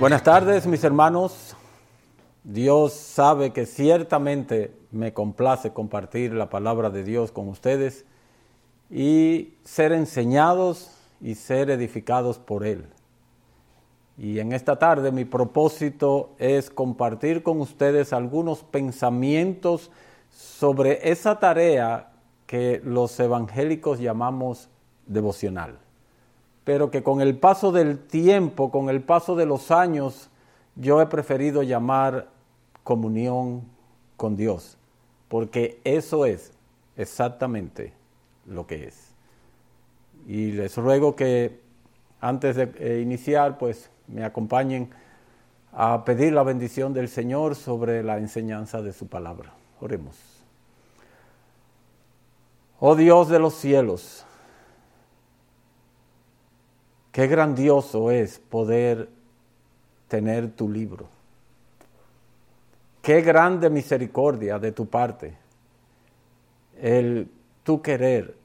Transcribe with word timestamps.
Buenas 0.00 0.22
tardes, 0.22 0.66
mis 0.66 0.82
hermanos. 0.82 1.54
Dios 2.42 2.94
sabe 2.94 3.52
que 3.52 3.66
ciertamente 3.66 4.74
me 4.90 5.12
complace 5.12 5.74
compartir 5.74 6.32
la 6.32 6.48
palabra 6.48 6.88
de 6.88 7.04
Dios 7.04 7.32
con 7.32 7.48
ustedes 7.48 8.06
y 8.88 9.52
ser 9.62 9.92
enseñados 9.92 10.90
y 11.20 11.34
ser 11.34 11.68
edificados 11.68 12.38
por 12.38 12.64
Él. 12.64 12.86
Y 14.16 14.38
en 14.38 14.54
esta 14.54 14.78
tarde 14.78 15.12
mi 15.12 15.26
propósito 15.26 16.30
es 16.38 16.70
compartir 16.70 17.42
con 17.42 17.60
ustedes 17.60 18.14
algunos 18.14 18.64
pensamientos 18.64 19.90
sobre 20.30 21.10
esa 21.10 21.38
tarea 21.38 22.10
que 22.46 22.80
los 22.82 23.20
evangélicos 23.20 24.00
llamamos 24.00 24.70
devocional 25.06 25.78
pero 26.70 26.88
que 26.88 27.02
con 27.02 27.20
el 27.20 27.36
paso 27.36 27.72
del 27.72 27.98
tiempo, 27.98 28.70
con 28.70 28.90
el 28.90 29.02
paso 29.02 29.34
de 29.34 29.44
los 29.44 29.72
años, 29.72 30.30
yo 30.76 31.02
he 31.02 31.06
preferido 31.06 31.64
llamar 31.64 32.28
comunión 32.84 33.62
con 34.16 34.36
Dios, 34.36 34.78
porque 35.26 35.80
eso 35.82 36.26
es 36.26 36.52
exactamente 36.96 37.92
lo 38.46 38.68
que 38.68 38.86
es. 38.86 39.12
Y 40.28 40.52
les 40.52 40.76
ruego 40.76 41.16
que 41.16 41.58
antes 42.20 42.54
de 42.54 42.72
eh, 42.78 43.00
iniciar, 43.02 43.58
pues 43.58 43.90
me 44.06 44.22
acompañen 44.22 44.90
a 45.72 46.04
pedir 46.04 46.32
la 46.34 46.44
bendición 46.44 46.94
del 46.94 47.08
Señor 47.08 47.56
sobre 47.56 48.04
la 48.04 48.18
enseñanza 48.18 48.80
de 48.80 48.92
su 48.92 49.08
palabra. 49.08 49.54
Oremos. 49.80 50.16
Oh 52.78 52.94
Dios 52.94 53.28
de 53.28 53.40
los 53.40 53.54
cielos, 53.54 54.24
Qué 57.12 57.26
grandioso 57.26 58.10
es 58.10 58.38
poder 58.38 59.08
tener 60.08 60.50
tu 60.52 60.68
libro. 60.68 61.08
Qué 63.02 63.22
grande 63.22 63.70
misericordia 63.70 64.58
de 64.58 64.72
tu 64.72 64.86
parte 64.86 65.36
el 66.80 67.30
tu 67.62 67.82
querer 67.82 68.36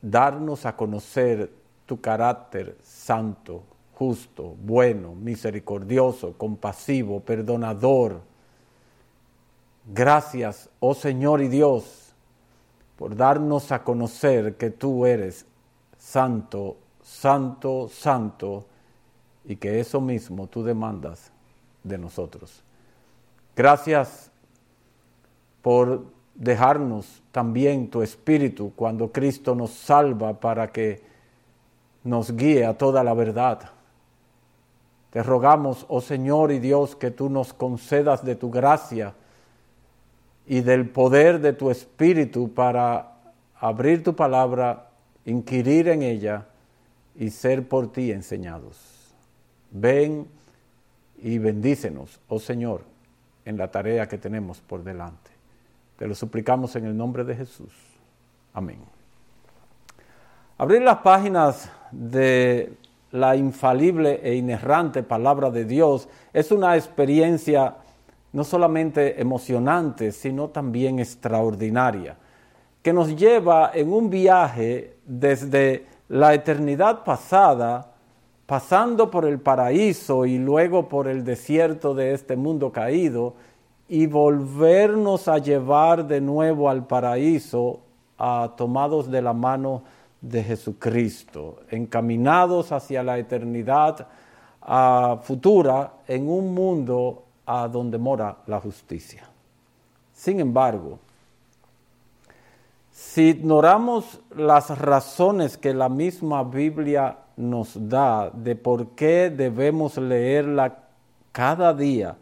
darnos 0.00 0.64
a 0.64 0.76
conocer 0.76 1.50
tu 1.86 2.00
carácter 2.00 2.76
santo, 2.82 3.62
justo, 3.94 4.54
bueno, 4.62 5.14
misericordioso, 5.14 6.32
compasivo, 6.38 7.20
perdonador. 7.20 8.22
Gracias, 9.92 10.70
oh 10.80 10.94
Señor 10.94 11.42
y 11.42 11.48
Dios, 11.48 12.14
por 12.96 13.14
darnos 13.14 13.72
a 13.72 13.82
conocer 13.82 14.56
que 14.56 14.70
tú 14.70 15.04
eres 15.04 15.46
santo 15.98 16.76
santo, 17.10 17.88
santo, 17.88 18.64
y 19.44 19.56
que 19.56 19.80
eso 19.80 20.00
mismo 20.00 20.46
tú 20.46 20.62
demandas 20.62 21.32
de 21.82 21.98
nosotros. 21.98 22.62
Gracias 23.56 24.30
por 25.60 26.04
dejarnos 26.36 27.20
también 27.32 27.90
tu 27.90 28.02
espíritu 28.02 28.72
cuando 28.76 29.10
Cristo 29.10 29.56
nos 29.56 29.70
salva 29.70 30.38
para 30.38 30.70
que 30.70 31.02
nos 32.04 32.34
guíe 32.36 32.64
a 32.64 32.78
toda 32.78 33.02
la 33.02 33.12
verdad. 33.12 33.70
Te 35.10 35.22
rogamos, 35.22 35.86
oh 35.88 36.00
Señor 36.00 36.52
y 36.52 36.60
Dios, 36.60 36.94
que 36.94 37.10
tú 37.10 37.28
nos 37.28 37.52
concedas 37.52 38.24
de 38.24 38.36
tu 38.36 38.50
gracia 38.50 39.14
y 40.46 40.60
del 40.60 40.88
poder 40.88 41.40
de 41.40 41.54
tu 41.54 41.70
espíritu 41.70 42.54
para 42.54 43.16
abrir 43.58 44.04
tu 44.04 44.14
palabra, 44.14 44.90
inquirir 45.24 45.88
en 45.88 46.02
ella 46.02 46.46
y 47.20 47.28
ser 47.28 47.68
por 47.68 47.92
ti 47.92 48.10
enseñados. 48.12 49.14
Ven 49.70 50.26
y 51.18 51.36
bendícenos, 51.36 52.18
oh 52.28 52.38
Señor, 52.38 52.80
en 53.44 53.58
la 53.58 53.70
tarea 53.70 54.08
que 54.08 54.16
tenemos 54.16 54.62
por 54.62 54.82
delante. 54.82 55.30
Te 55.98 56.06
lo 56.06 56.14
suplicamos 56.14 56.74
en 56.76 56.86
el 56.86 56.96
nombre 56.96 57.24
de 57.24 57.36
Jesús. 57.36 57.74
Amén. 58.54 58.78
Abrir 60.56 60.80
las 60.80 60.96
páginas 60.98 61.70
de 61.90 62.72
la 63.10 63.36
infalible 63.36 64.20
e 64.22 64.34
inerrante 64.36 65.02
palabra 65.02 65.50
de 65.50 65.66
Dios 65.66 66.08
es 66.32 66.50
una 66.50 66.74
experiencia 66.74 67.76
no 68.32 68.44
solamente 68.44 69.20
emocionante, 69.20 70.12
sino 70.12 70.48
también 70.48 70.98
extraordinaria, 70.98 72.16
que 72.82 72.94
nos 72.94 73.14
lleva 73.14 73.72
en 73.74 73.92
un 73.92 74.08
viaje 74.08 74.96
desde 75.04 75.99
la 76.10 76.34
eternidad 76.34 77.04
pasada, 77.04 77.92
pasando 78.44 79.12
por 79.12 79.24
el 79.24 79.38
paraíso 79.38 80.26
y 80.26 80.38
luego 80.38 80.88
por 80.88 81.06
el 81.06 81.24
desierto 81.24 81.94
de 81.94 82.14
este 82.14 82.34
mundo 82.34 82.72
caído, 82.72 83.34
y 83.88 84.06
volvernos 84.06 85.28
a 85.28 85.38
llevar 85.38 86.06
de 86.06 86.20
nuevo 86.20 86.68
al 86.68 86.84
paraíso, 86.86 87.78
a, 88.18 88.52
tomados 88.56 89.08
de 89.08 89.22
la 89.22 89.32
mano 89.32 89.84
de 90.20 90.42
Jesucristo, 90.42 91.60
encaminados 91.70 92.72
hacia 92.72 93.04
la 93.04 93.16
eternidad 93.16 94.08
futura 95.22 95.92
en 96.08 96.28
un 96.28 96.52
mundo 96.52 97.22
a 97.46 97.68
donde 97.68 97.98
mora 97.98 98.36
la 98.46 98.60
justicia. 98.60 99.28
Sin 100.12 100.40
embargo, 100.40 100.98
si 103.00 103.30
ignoramos 103.30 104.20
las 104.36 104.78
razones 104.78 105.56
que 105.56 105.72
la 105.72 105.88
misma 105.88 106.44
Biblia 106.44 107.16
nos 107.38 107.88
da 107.88 108.28
de 108.28 108.56
por 108.56 108.88
qué 108.88 109.30
debemos 109.30 109.96
leerla 109.96 110.84
cada 111.32 111.72
día 111.72 112.18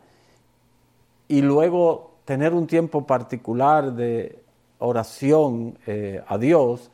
y 1.26 1.42
luego 1.42 2.12
tener 2.24 2.54
un 2.54 2.68
tiempo 2.68 3.04
particular 3.04 3.92
de 3.92 4.38
oración 4.78 5.76
eh, 5.84 6.22
a 6.28 6.38
Dios, 6.38 6.92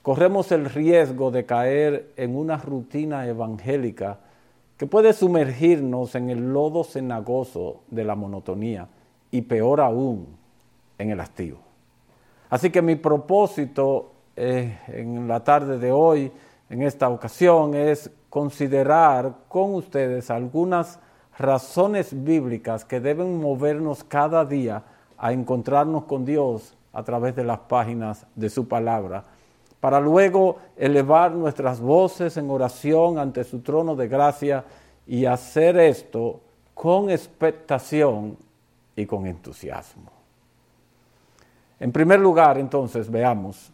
corremos 0.00 0.50
el 0.50 0.64
riesgo 0.64 1.30
de 1.30 1.44
caer 1.44 2.12
en 2.16 2.34
una 2.34 2.56
rutina 2.56 3.26
evangélica 3.26 4.18
que 4.78 4.86
puede 4.86 5.12
sumergirnos 5.12 6.14
en 6.14 6.30
el 6.30 6.54
lodo 6.54 6.84
cenagoso 6.84 7.82
de 7.90 8.02
la 8.02 8.14
monotonía 8.14 8.88
y 9.30 9.42
peor 9.42 9.82
aún 9.82 10.26
en 10.96 11.10
el 11.10 11.20
hastío. 11.20 11.69
Así 12.50 12.70
que 12.70 12.82
mi 12.82 12.96
propósito 12.96 14.12
eh, 14.36 14.78
en 14.88 15.26
la 15.26 15.42
tarde 15.42 15.78
de 15.78 15.92
hoy, 15.92 16.30
en 16.68 16.82
esta 16.82 17.08
ocasión, 17.08 17.74
es 17.74 18.10
considerar 18.28 19.34
con 19.48 19.74
ustedes 19.74 20.30
algunas 20.30 20.98
razones 21.38 22.10
bíblicas 22.12 22.84
que 22.84 23.00
deben 23.00 23.40
movernos 23.40 24.04
cada 24.04 24.44
día 24.44 24.82
a 25.16 25.32
encontrarnos 25.32 26.04
con 26.04 26.24
Dios 26.24 26.76
a 26.92 27.02
través 27.02 27.34
de 27.34 27.44
las 27.44 27.60
páginas 27.60 28.26
de 28.34 28.50
su 28.50 28.68
palabra 28.68 29.24
para 29.80 29.98
luego 29.98 30.58
elevar 30.76 31.32
nuestras 31.32 31.80
voces 31.80 32.36
en 32.36 32.50
oración 32.50 33.18
ante 33.18 33.44
su 33.44 33.60
trono 33.60 33.96
de 33.96 34.08
gracia 34.08 34.64
y 35.06 35.24
hacer 35.24 35.78
esto 35.78 36.40
con 36.74 37.10
expectación 37.10 38.36
y 38.94 39.06
con 39.06 39.26
entusiasmo. 39.26 40.19
En 41.80 41.92
primer 41.92 42.20
lugar, 42.20 42.58
entonces, 42.58 43.10
veamos, 43.10 43.72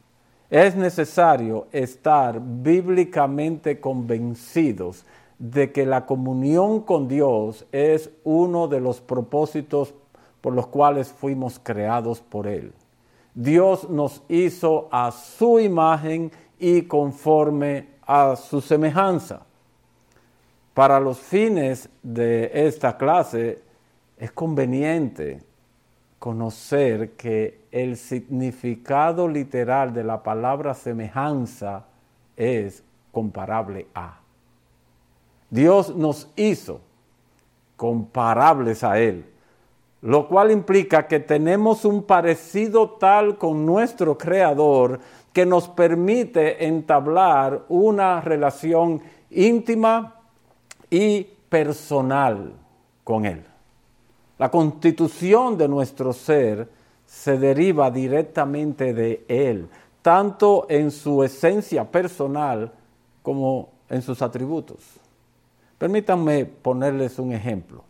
es 0.48 0.76
necesario 0.76 1.66
estar 1.72 2.40
bíblicamente 2.40 3.80
convencidos 3.80 5.04
de 5.38 5.72
que 5.72 5.84
la 5.84 6.06
comunión 6.06 6.80
con 6.80 7.08
Dios 7.08 7.66
es 7.72 8.10
uno 8.22 8.68
de 8.68 8.80
los 8.80 9.00
propósitos 9.00 9.92
por 10.40 10.54
los 10.54 10.68
cuales 10.68 11.08
fuimos 11.08 11.58
creados 11.60 12.20
por 12.20 12.46
Él. 12.46 12.72
Dios 13.34 13.90
nos 13.90 14.22
hizo 14.28 14.88
a 14.92 15.10
su 15.10 15.58
imagen 15.58 16.30
y 16.58 16.82
conforme 16.82 17.88
a 18.06 18.36
su 18.36 18.60
semejanza. 18.60 19.42
Para 20.72 21.00
los 21.00 21.18
fines 21.18 21.88
de 22.02 22.50
esta 22.54 22.96
clase 22.96 23.62
es 24.16 24.30
conveniente 24.30 25.42
conocer 26.18 27.12
que 27.12 27.60
el 27.70 27.96
significado 27.96 29.28
literal 29.28 29.92
de 29.92 30.04
la 30.04 30.22
palabra 30.22 30.74
semejanza 30.74 31.84
es 32.36 32.82
comparable 33.12 33.86
a. 33.94 34.20
Dios 35.50 35.94
nos 35.94 36.30
hizo 36.36 36.80
comparables 37.76 38.82
a 38.82 38.98
Él, 38.98 39.26
lo 40.02 40.28
cual 40.28 40.50
implica 40.50 41.06
que 41.06 41.20
tenemos 41.20 41.84
un 41.84 42.02
parecido 42.02 42.90
tal 42.90 43.38
con 43.38 43.64
nuestro 43.64 44.16
Creador 44.16 45.00
que 45.32 45.46
nos 45.46 45.68
permite 45.68 46.66
entablar 46.66 47.64
una 47.68 48.20
relación 48.20 49.02
íntima 49.30 50.14
y 50.90 51.24
personal 51.48 52.54
con 53.04 53.26
Él. 53.26 53.44
La 54.38 54.50
constitución 54.50 55.56
de 55.56 55.68
nuestro 55.68 56.12
ser 56.12 56.68
se 57.06 57.38
deriva 57.38 57.90
directamente 57.90 58.92
de 58.92 59.24
Él, 59.28 59.68
tanto 60.02 60.66
en 60.68 60.90
su 60.90 61.22
esencia 61.22 61.90
personal 61.90 62.72
como 63.22 63.70
en 63.88 64.02
sus 64.02 64.20
atributos. 64.20 64.78
Permítanme 65.78 66.44
ponerles 66.44 67.18
un 67.18 67.32
ejemplo. 67.32 67.84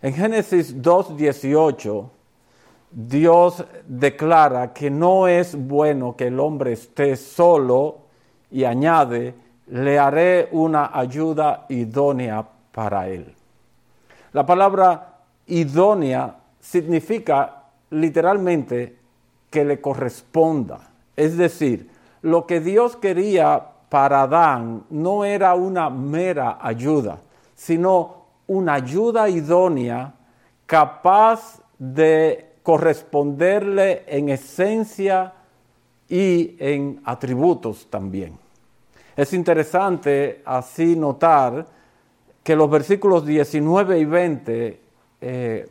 En 0.00 0.14
Génesis 0.14 0.76
2.18, 0.76 2.08
Dios 2.90 3.64
declara 3.86 4.72
que 4.72 4.90
no 4.90 5.28
es 5.28 5.54
bueno 5.54 6.16
que 6.16 6.26
el 6.26 6.40
hombre 6.40 6.72
esté 6.72 7.16
solo 7.16 7.98
y 8.50 8.64
añade, 8.64 9.34
le 9.68 9.98
haré 9.98 10.48
una 10.52 10.90
ayuda 10.92 11.66
idónea 11.68 12.46
para 12.72 13.08
él. 13.08 13.34
La 14.32 14.44
palabra 14.44 15.11
idónea 15.46 16.36
significa 16.60 17.64
literalmente 17.90 18.96
que 19.50 19.64
le 19.64 19.80
corresponda. 19.80 20.90
Es 21.16 21.36
decir, 21.36 21.90
lo 22.22 22.46
que 22.46 22.60
Dios 22.60 22.96
quería 22.96 23.62
para 23.88 24.22
Adán 24.22 24.84
no 24.90 25.24
era 25.24 25.54
una 25.54 25.90
mera 25.90 26.58
ayuda, 26.60 27.18
sino 27.54 28.22
una 28.46 28.74
ayuda 28.74 29.28
idónea 29.28 30.14
capaz 30.66 31.60
de 31.78 32.52
corresponderle 32.62 34.04
en 34.06 34.30
esencia 34.30 35.32
y 36.08 36.56
en 36.58 37.00
atributos 37.04 37.86
también. 37.90 38.38
Es 39.16 39.32
interesante 39.32 40.42
así 40.44 40.96
notar 40.96 41.66
que 42.42 42.56
los 42.56 42.70
versículos 42.70 43.26
19 43.26 43.98
y 43.98 44.04
20 44.04 44.81
eh, 45.22 45.68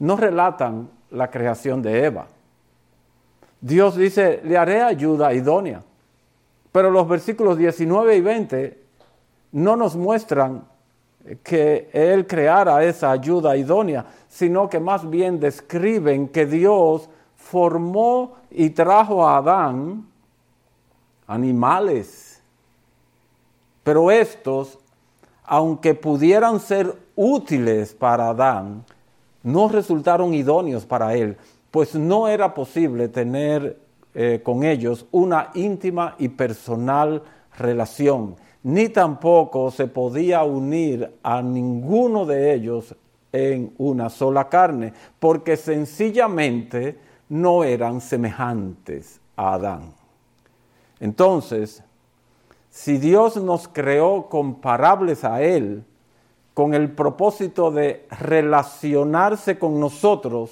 no 0.00 0.16
relatan 0.16 0.90
la 1.10 1.30
creación 1.30 1.82
de 1.82 2.04
Eva. 2.06 2.26
Dios 3.60 3.96
dice, 3.96 4.40
le 4.42 4.56
haré 4.56 4.82
ayuda 4.82 5.34
idónea. 5.34 5.82
Pero 6.72 6.90
los 6.90 7.06
versículos 7.08 7.58
19 7.58 8.16
y 8.16 8.20
20 8.20 8.78
no 9.52 9.76
nos 9.76 9.96
muestran 9.96 10.64
que 11.42 11.90
Él 11.92 12.26
creara 12.26 12.82
esa 12.84 13.10
ayuda 13.10 13.56
idónea, 13.56 14.06
sino 14.28 14.68
que 14.68 14.80
más 14.80 15.08
bien 15.08 15.38
describen 15.38 16.28
que 16.28 16.46
Dios 16.46 17.08
formó 17.36 18.36
y 18.50 18.70
trajo 18.70 19.26
a 19.26 19.36
Adán 19.36 20.06
animales. 21.26 22.42
Pero 23.82 24.10
estos, 24.10 24.78
aunque 25.52 25.96
pudieran 25.96 26.60
ser 26.60 26.94
útiles 27.16 27.92
para 27.92 28.28
Adán, 28.28 28.84
no 29.42 29.66
resultaron 29.68 30.32
idóneos 30.32 30.86
para 30.86 31.16
él, 31.16 31.36
pues 31.72 31.96
no 31.96 32.28
era 32.28 32.54
posible 32.54 33.08
tener 33.08 33.76
eh, 34.14 34.42
con 34.44 34.62
ellos 34.62 35.06
una 35.10 35.50
íntima 35.54 36.14
y 36.20 36.28
personal 36.28 37.24
relación, 37.58 38.36
ni 38.62 38.90
tampoco 38.90 39.72
se 39.72 39.88
podía 39.88 40.44
unir 40.44 41.16
a 41.24 41.42
ninguno 41.42 42.26
de 42.26 42.54
ellos 42.54 42.94
en 43.32 43.74
una 43.78 44.08
sola 44.08 44.48
carne, 44.48 44.92
porque 45.18 45.56
sencillamente 45.56 46.96
no 47.28 47.64
eran 47.64 48.00
semejantes 48.00 49.20
a 49.34 49.54
Adán. 49.54 49.94
Entonces, 51.00 51.82
si 52.70 52.98
Dios 52.98 53.36
nos 53.36 53.68
creó 53.68 54.28
comparables 54.28 55.24
a 55.24 55.42
Él, 55.42 55.84
con 56.54 56.74
el 56.74 56.90
propósito 56.92 57.70
de 57.70 58.06
relacionarse 58.10 59.58
con 59.58 59.80
nosotros, 59.80 60.50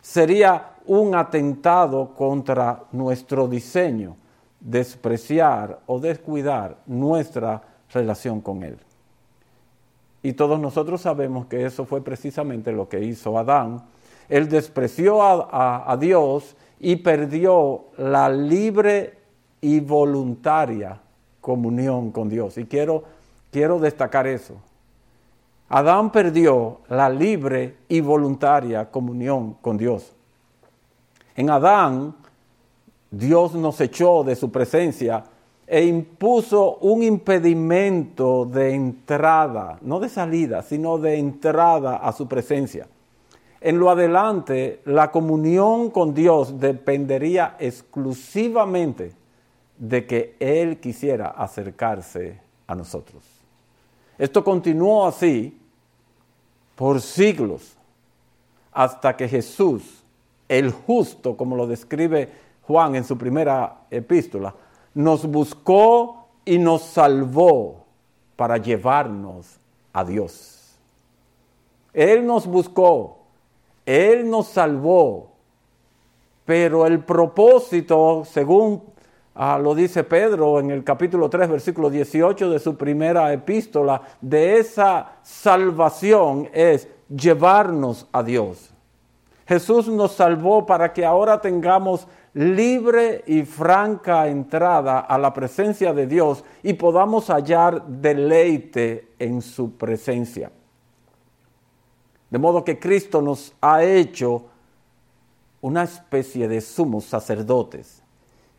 sería 0.00 0.72
un 0.86 1.14
atentado 1.14 2.14
contra 2.14 2.84
nuestro 2.92 3.48
diseño, 3.48 4.16
despreciar 4.60 5.80
o 5.86 5.98
descuidar 5.98 6.78
nuestra 6.86 7.62
relación 7.92 8.40
con 8.40 8.62
Él. 8.62 8.78
Y 10.22 10.34
todos 10.34 10.60
nosotros 10.60 11.00
sabemos 11.00 11.46
que 11.46 11.64
eso 11.64 11.84
fue 11.84 12.02
precisamente 12.02 12.70
lo 12.72 12.88
que 12.88 13.00
hizo 13.00 13.38
Adán. 13.38 13.82
Él 14.28 14.48
despreció 14.48 15.20
a, 15.22 15.96
Dios 15.98 16.56
y 16.78 16.96
perdió 16.96 17.86
la 17.96 18.28
libre 18.28 19.21
y 19.62 19.80
voluntaria 19.80 21.00
comunión 21.40 22.10
con 22.10 22.28
Dios. 22.28 22.58
Y 22.58 22.66
quiero, 22.66 23.04
quiero 23.50 23.78
destacar 23.78 24.26
eso. 24.26 24.56
Adán 25.70 26.12
perdió 26.12 26.80
la 26.90 27.08
libre 27.08 27.76
y 27.88 28.02
voluntaria 28.02 28.90
comunión 28.90 29.54
con 29.62 29.78
Dios. 29.78 30.12
En 31.34 31.48
Adán, 31.48 32.14
Dios 33.10 33.54
nos 33.54 33.80
echó 33.80 34.22
de 34.24 34.36
su 34.36 34.50
presencia 34.50 35.24
e 35.66 35.84
impuso 35.84 36.76
un 36.78 37.02
impedimento 37.02 38.44
de 38.44 38.74
entrada, 38.74 39.78
no 39.80 40.00
de 40.00 40.10
salida, 40.10 40.62
sino 40.62 40.98
de 40.98 41.18
entrada 41.18 41.96
a 41.96 42.12
su 42.12 42.28
presencia. 42.28 42.86
En 43.60 43.78
lo 43.78 43.90
adelante, 43.90 44.82
la 44.84 45.10
comunión 45.10 45.90
con 45.90 46.12
Dios 46.12 46.58
dependería 46.58 47.56
exclusivamente 47.58 49.21
de 49.82 50.06
que 50.06 50.36
Él 50.38 50.78
quisiera 50.78 51.30
acercarse 51.30 52.38
a 52.68 52.74
nosotros. 52.76 53.20
Esto 54.16 54.44
continuó 54.44 55.08
así 55.08 55.60
por 56.76 57.00
siglos 57.00 57.76
hasta 58.70 59.16
que 59.16 59.26
Jesús 59.26 60.04
el 60.48 60.70
justo, 60.70 61.36
como 61.36 61.56
lo 61.56 61.66
describe 61.66 62.28
Juan 62.62 62.94
en 62.94 63.02
su 63.02 63.18
primera 63.18 63.80
epístola, 63.90 64.54
nos 64.94 65.26
buscó 65.26 66.28
y 66.44 66.58
nos 66.58 66.82
salvó 66.82 67.84
para 68.36 68.58
llevarnos 68.58 69.56
a 69.92 70.04
Dios. 70.04 70.76
Él 71.92 72.24
nos 72.24 72.46
buscó, 72.46 73.18
Él 73.84 74.30
nos 74.30 74.46
salvó, 74.46 75.32
pero 76.44 76.86
el 76.86 77.00
propósito, 77.00 78.22
según 78.24 78.91
ah, 79.34 79.58
lo 79.58 79.74
dice 79.74 80.04
Pedro 80.04 80.60
en 80.60 80.70
el 80.70 80.84
capítulo 80.84 81.28
3, 81.28 81.48
versículo 81.48 81.90
18 81.90 82.50
de 82.50 82.58
su 82.58 82.76
primera 82.76 83.32
epístola, 83.32 84.02
de 84.20 84.58
esa 84.58 85.16
salvación 85.22 86.48
es 86.52 86.88
llevarnos 87.08 88.06
a 88.12 88.22
Dios. 88.22 88.72
Jesús 89.46 89.88
nos 89.88 90.12
salvó 90.12 90.64
para 90.64 90.92
que 90.92 91.04
ahora 91.04 91.40
tengamos 91.40 92.06
libre 92.34 93.22
y 93.26 93.42
franca 93.42 94.28
entrada 94.28 95.00
a 95.00 95.18
la 95.18 95.34
presencia 95.34 95.92
de 95.92 96.06
Dios 96.06 96.44
y 96.62 96.74
podamos 96.74 97.28
hallar 97.28 97.86
deleite 97.86 99.08
en 99.18 99.42
su 99.42 99.72
presencia. 99.76 100.50
De 102.30 102.38
modo 102.38 102.64
que 102.64 102.78
Cristo 102.78 103.20
nos 103.20 103.52
ha 103.60 103.84
hecho 103.84 104.46
una 105.60 105.82
especie 105.82 106.48
de 106.48 106.60
sumos 106.60 107.04
sacerdotes 107.04 108.01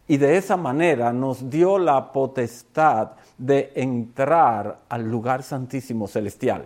y 0.07 0.17
de 0.17 0.37
esa 0.37 0.57
manera 0.57 1.13
nos 1.13 1.49
dio 1.49 1.77
la 1.77 2.11
potestad 2.11 3.11
de 3.37 3.71
entrar 3.75 4.81
al 4.89 5.09
lugar 5.09 5.43
santísimo 5.43 6.07
celestial, 6.07 6.65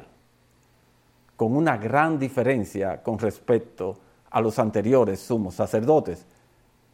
con 1.36 1.56
una 1.56 1.77
gran 1.77 2.17
diferencia 2.17 3.01
con 3.03 3.20
respecto 3.20 3.98
a 4.32 4.41
los 4.41 4.58
anteriores 4.60 5.20
sumos 5.20 5.56
sacerdotes. 5.56 6.25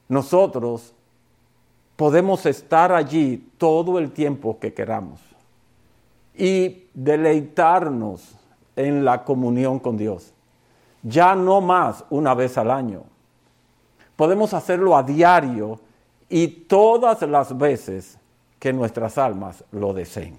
Nosotros 0.10 0.94
podemos 1.96 2.46
estar 2.46 2.92
allí 2.92 3.52
todo 3.58 3.98
el 4.00 4.12
tiempo 4.12 4.60
que 4.60 4.74
queramos 4.74 5.22
y 6.36 6.88
deleitarnos 6.94 8.36
en 8.76 9.06
la 9.06 9.24
comunión 9.24 9.80
con 9.80 9.98
Dios. 9.98 10.34
Ya 11.04 11.36
no 11.36 11.62
más 11.62 12.04
una 12.10 12.34
vez 12.34 12.58
al 12.58 12.72
año. 12.72 13.04
Podemos 14.16 14.54
hacerlo 14.54 14.96
a 14.96 15.04
diario 15.04 15.80
y 16.36 16.48
todas 16.48 17.22
las 17.22 17.56
veces 17.56 18.18
que 18.58 18.74
nuestras 18.74 19.20
almas 19.20 19.64
lo 19.72 19.94
deseen. 19.94 20.36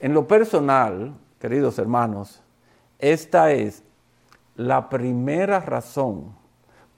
En 0.00 0.12
lo 0.12 0.28
personal, 0.28 1.14
queridos 1.40 1.78
hermanos, 1.78 2.42
esta 2.98 3.52
es 3.52 3.82
la 4.54 4.90
primera 4.90 5.60
razón 5.60 6.36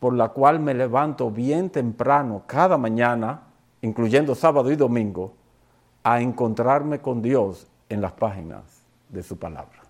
por 0.00 0.12
la 0.14 0.30
cual 0.30 0.58
me 0.58 0.74
levanto 0.74 1.30
bien 1.30 1.70
temprano 1.70 2.42
cada 2.48 2.76
mañana, 2.76 3.42
incluyendo 3.80 4.34
sábado 4.34 4.72
y 4.72 4.74
domingo, 4.74 5.32
a 6.02 6.20
encontrarme 6.20 6.98
con 6.98 7.22
Dios 7.22 7.68
en 7.88 8.00
las 8.00 8.10
páginas 8.10 8.82
de 9.08 9.22
su 9.22 9.38
palabra. 9.38 9.82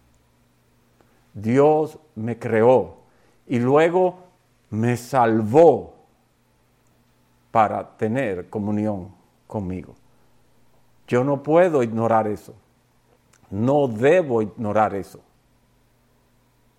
Dios 1.32 1.98
me 2.14 2.38
creó 2.38 2.96
y 3.46 3.58
luego 3.60 4.18
me 4.68 4.98
salvó 4.98 5.99
para 7.50 7.96
tener 7.96 8.48
comunión 8.48 9.08
conmigo. 9.46 9.94
Yo 11.08 11.24
no 11.24 11.42
puedo 11.42 11.82
ignorar 11.82 12.26
eso. 12.26 12.54
No 13.50 13.88
debo 13.88 14.42
ignorar 14.42 14.94
eso. 14.94 15.20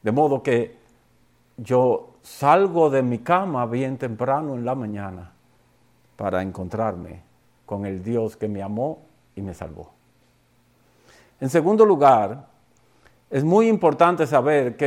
De 0.01 0.11
modo 0.11 0.41
que 0.41 0.77
yo 1.57 2.11
salgo 2.21 2.89
de 2.89 3.03
mi 3.03 3.19
cama 3.19 3.65
bien 3.65 3.97
temprano 3.97 4.55
en 4.55 4.65
la 4.65 4.73
mañana 4.73 5.31
para 6.15 6.41
encontrarme 6.41 7.21
con 7.65 7.85
el 7.85 8.03
Dios 8.03 8.37
que 8.37 8.47
me 8.47 8.63
amó 8.63 8.99
y 9.35 9.41
me 9.41 9.53
salvó. 9.53 9.91
En 11.39 11.49
segundo 11.49 11.85
lugar, 11.85 12.47
es 13.29 13.43
muy 13.43 13.67
importante 13.67 14.27
saber 14.27 14.75
que 14.75 14.85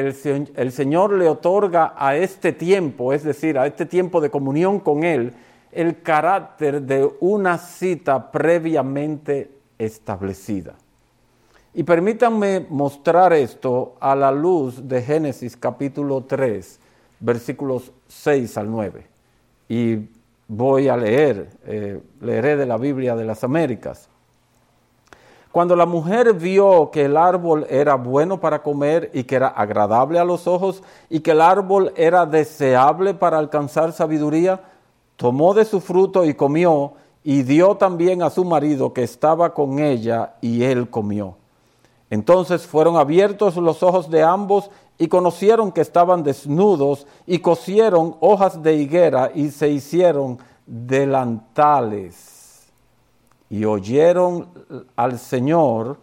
el, 0.55 0.73
Señor 0.73 1.13
le 1.15 1.29
otorga 1.29 1.95
a 1.97 2.15
este 2.15 2.53
tiempo, 2.53 3.13
es 3.13 3.25
decir, 3.25 3.59
a 3.59 3.67
este 3.67 3.87
tiempo 3.87 4.21
de 4.21 4.31
comunión 4.31 4.81
con 4.81 5.03
Él, 5.03 5.33
el 5.75 6.03
carácter 6.03 6.83
de 6.83 7.11
una 7.21 7.59
cita 7.59 8.31
previamente 8.31 9.51
establecida. 9.79 10.75
Y 11.75 11.83
permítanme 11.83 12.67
mostrar 12.71 13.33
esto 13.33 13.97
a 13.99 14.15
la 14.15 14.31
luz 14.31 14.89
de 14.89 15.03
Génesis 15.03 15.57
capítulo 15.57 16.23
3, 16.23 16.79
versículos 17.19 17.91
6 18.07 18.57
al 18.59 18.71
9. 18.71 19.07
Y 19.69 20.09
voy 20.47 20.89
a 20.89 20.97
leer, 20.97 21.49
eh, 21.67 22.01
leeré 22.21 22.57
de 22.57 22.67
la 22.67 22.77
Biblia 22.77 23.17
de 23.17 23.25
las 23.25 23.43
Américas. 23.43 24.09
Cuando 25.51 25.77
la 25.77 25.87
mujer 25.87 26.35
vio 26.35 26.91
que 26.91 27.05
el 27.05 27.17
árbol 27.17 27.67
era 27.69 27.95
bueno 27.95 28.41
para 28.41 28.63
comer 28.63 29.11
y 29.13 29.25
que 29.25 29.37
era 29.37 29.49
agradable 29.49 30.19
a 30.19 30.25
los 30.25 30.47
ojos 30.47 30.83
y 31.09 31.21
que 31.21 31.31
el 31.31 31.41
árbol 31.41 31.93
era 31.97 32.27
deseable 32.27 33.15
para 33.15 33.39
alcanzar 33.39 33.93
sabiduría, 33.93 34.61
tomó 35.17 35.55
de 35.55 35.65
su 35.65 35.81
fruto 35.81 36.25
y 36.25 36.35
comió 36.35 36.95
y 37.23 37.43
dio 37.43 37.77
también 37.77 38.23
a 38.23 38.31
su 38.31 38.45
marido 38.45 38.93
que 38.93 39.03
estaba 39.03 39.55
con 39.55 39.79
ella 39.79 40.35
y 40.41 40.63
él 40.63 40.91
comió. 40.91 41.37
Entonces 42.11 42.67
fueron 42.67 42.97
abiertos 42.97 43.57
los 43.57 43.83
ojos 43.83 44.11
de 44.11 44.23
ambos 44.23 44.71
y 44.99 45.09
conocieron 45.09 45.73
que 45.73 45.81
estaban 45.81 46.23
desnudos 46.23 47.07
y 47.27 47.39
cosieron 47.39 48.17
hojas 48.21 48.63
de 48.63 48.75
higuera 48.75 49.31
y 49.35 49.51
se 49.51 49.69
hicieron 49.69 50.39
delantales. 50.67 52.69
Y 53.51 53.65
oyeron 53.65 54.49
al 54.97 55.19
Señor, 55.19 55.99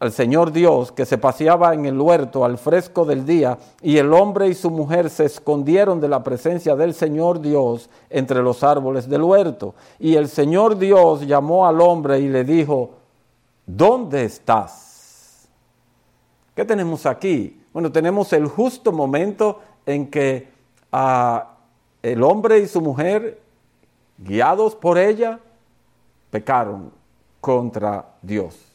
al 0.00 0.12
Señor 0.12 0.52
Dios 0.52 0.92
que 0.92 1.04
se 1.04 1.18
paseaba 1.18 1.74
en 1.74 1.84
el 1.84 2.00
huerto 2.00 2.44
al 2.44 2.56
fresco 2.56 3.04
del 3.04 3.26
día, 3.26 3.58
y 3.82 3.98
el 3.98 4.12
hombre 4.12 4.48
y 4.48 4.54
su 4.54 4.70
mujer 4.70 5.10
se 5.10 5.24
escondieron 5.24 6.00
de 6.00 6.08
la 6.08 6.22
presencia 6.22 6.76
del 6.76 6.94
Señor 6.94 7.40
Dios 7.40 7.90
entre 8.08 8.42
los 8.42 8.62
árboles 8.62 9.08
del 9.08 9.22
huerto. 9.22 9.74
Y 9.98 10.14
el 10.14 10.28
Señor 10.28 10.78
Dios 10.78 11.26
llamó 11.26 11.66
al 11.66 11.80
hombre 11.80 12.20
y 12.20 12.28
le 12.28 12.44
dijo, 12.44 12.90
¿dónde 13.66 14.24
estás? 14.24 15.48
¿Qué 16.54 16.64
tenemos 16.64 17.06
aquí? 17.06 17.60
Bueno, 17.72 17.90
tenemos 17.90 18.32
el 18.32 18.46
justo 18.46 18.92
momento 18.92 19.60
en 19.84 20.10
que 20.10 20.48
ah, 20.92 21.54
el 22.02 22.22
hombre 22.22 22.60
y 22.60 22.68
su 22.68 22.80
mujer, 22.80 23.40
guiados 24.16 24.74
por 24.74 24.98
ella, 24.98 25.40
pecaron 26.30 26.92
contra 27.40 28.06
Dios. 28.22 28.67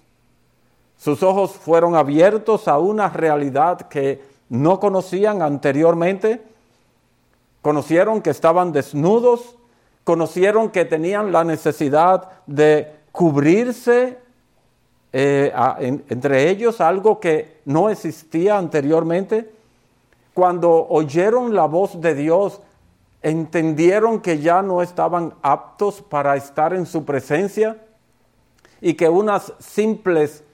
Sus 1.04 1.22
ojos 1.22 1.52
fueron 1.52 1.98
abiertos 1.98 2.70
a 2.70 2.78
una 2.80 3.10
realidad 3.10 3.90
que 3.90 4.24
no 4.48 4.80
conocían 4.80 5.42
anteriormente. 5.42 6.42
Conocieron 7.62 8.22
que 8.22 8.30
estaban 8.30 8.72
desnudos, 8.72 9.58
conocieron 10.06 10.70
que 10.70 10.86
tenían 10.86 11.34
la 11.34 11.44
necesidad 11.44 12.30
de 12.48 12.96
cubrirse 13.12 14.18
eh, 15.12 15.52
entre 16.08 16.50
ellos 16.50 16.80
algo 16.80 17.20
que 17.20 17.58
no 17.66 17.90
existía 17.90 18.58
anteriormente. 18.58 19.52
Cuando 20.34 20.88
oyeron 20.88 21.54
la 21.54 21.66
voz 21.66 22.00
de 22.00 22.16
Dios, 22.16 22.62
entendieron 23.22 24.22
que 24.22 24.40
ya 24.40 24.62
no 24.62 24.82
estaban 24.82 25.34
aptos 25.42 26.02
para 26.02 26.38
estar 26.38 26.74
en 26.74 26.86
su 26.86 27.04
presencia 27.04 27.76
y 28.80 28.94
que 28.94 29.10
unas 29.10 29.52
simples 29.60 30.46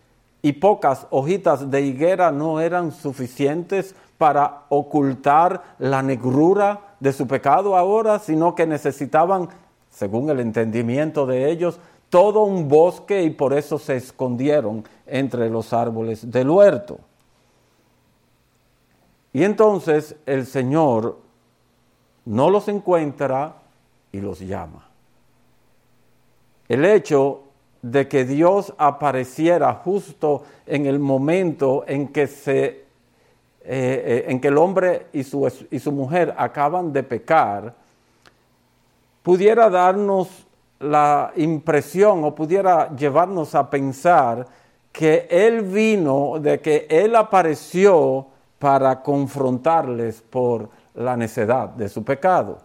y 0.42 0.54
pocas 0.54 1.08
hojitas 1.10 1.70
de 1.70 1.82
higuera 1.82 2.32
no 2.32 2.60
eran 2.60 2.92
suficientes 2.92 3.96
para 4.18 4.64
ocultar 4.70 5.76
la 5.80 6.02
negrura 6.02 6.96
de 7.00 7.14
su 7.14 7.28
pecado 7.28 7.76
ahora, 7.76 8.20
sino 8.20 8.56
que 8.56 8.68
necesitaban, 8.68 9.50
según 9.90 10.30
el 10.30 10.40
entendimiento 10.40 11.26
de 11.26 11.50
ellos, 11.50 11.80
todo 12.10 12.44
un 12.44 12.68
bosque 12.68 13.24
y 13.24 13.30
por 13.30 13.54
eso 13.54 13.78
se 13.78 13.96
escondieron 13.96 14.84
entre 15.06 15.50
los 15.50 15.74
árboles 15.74 16.30
del 16.30 16.50
huerto. 16.50 17.00
Y 19.32 19.44
entonces 19.44 20.16
el 20.26 20.46
Señor 20.46 21.20
no 22.26 22.50
los 22.50 22.68
encuentra 22.68 23.56
y 24.12 24.22
los 24.22 24.40
llama. 24.40 24.90
El 26.68 26.86
hecho 26.86 27.44
de 27.82 28.08
que 28.08 28.26
Dios 28.26 28.74
apareciera 28.78 29.74
justo 29.74 30.44
en 30.66 30.86
el 30.86 31.00
momento 31.00 31.84
en 31.88 32.10
que 32.10 32.28
se 32.28 32.90
eh, 33.72 34.26
eh, 34.26 34.32
en 34.32 34.40
que 34.40 34.48
el 34.48 34.58
hombre 34.58 35.08
y 35.14 35.24
su, 35.24 35.48
y 35.70 35.78
su 35.78 35.92
mujer 35.92 36.34
acaban 36.38 36.92
de 36.92 37.04
pecar, 37.04 37.72
pudiera 39.22 39.70
darnos 39.70 40.28
la 40.80 41.34
impresión 41.36 42.24
o 42.24 42.34
pudiera 42.34 42.96
llevarnos 42.96 43.54
a 43.54 43.70
pensar 43.70 44.48
que 44.92 45.28
Él 45.30 45.62
vino, 45.62 46.40
de 46.40 46.60
que 46.62 46.88
Él 46.90 47.16
apareció 47.16 48.26
para 48.58 49.04
confrontarles 49.04 50.22
por 50.22 50.70
la 50.96 51.16
necedad 51.16 51.70
de 51.70 51.90
su 51.90 52.04
pecado. 52.04 52.58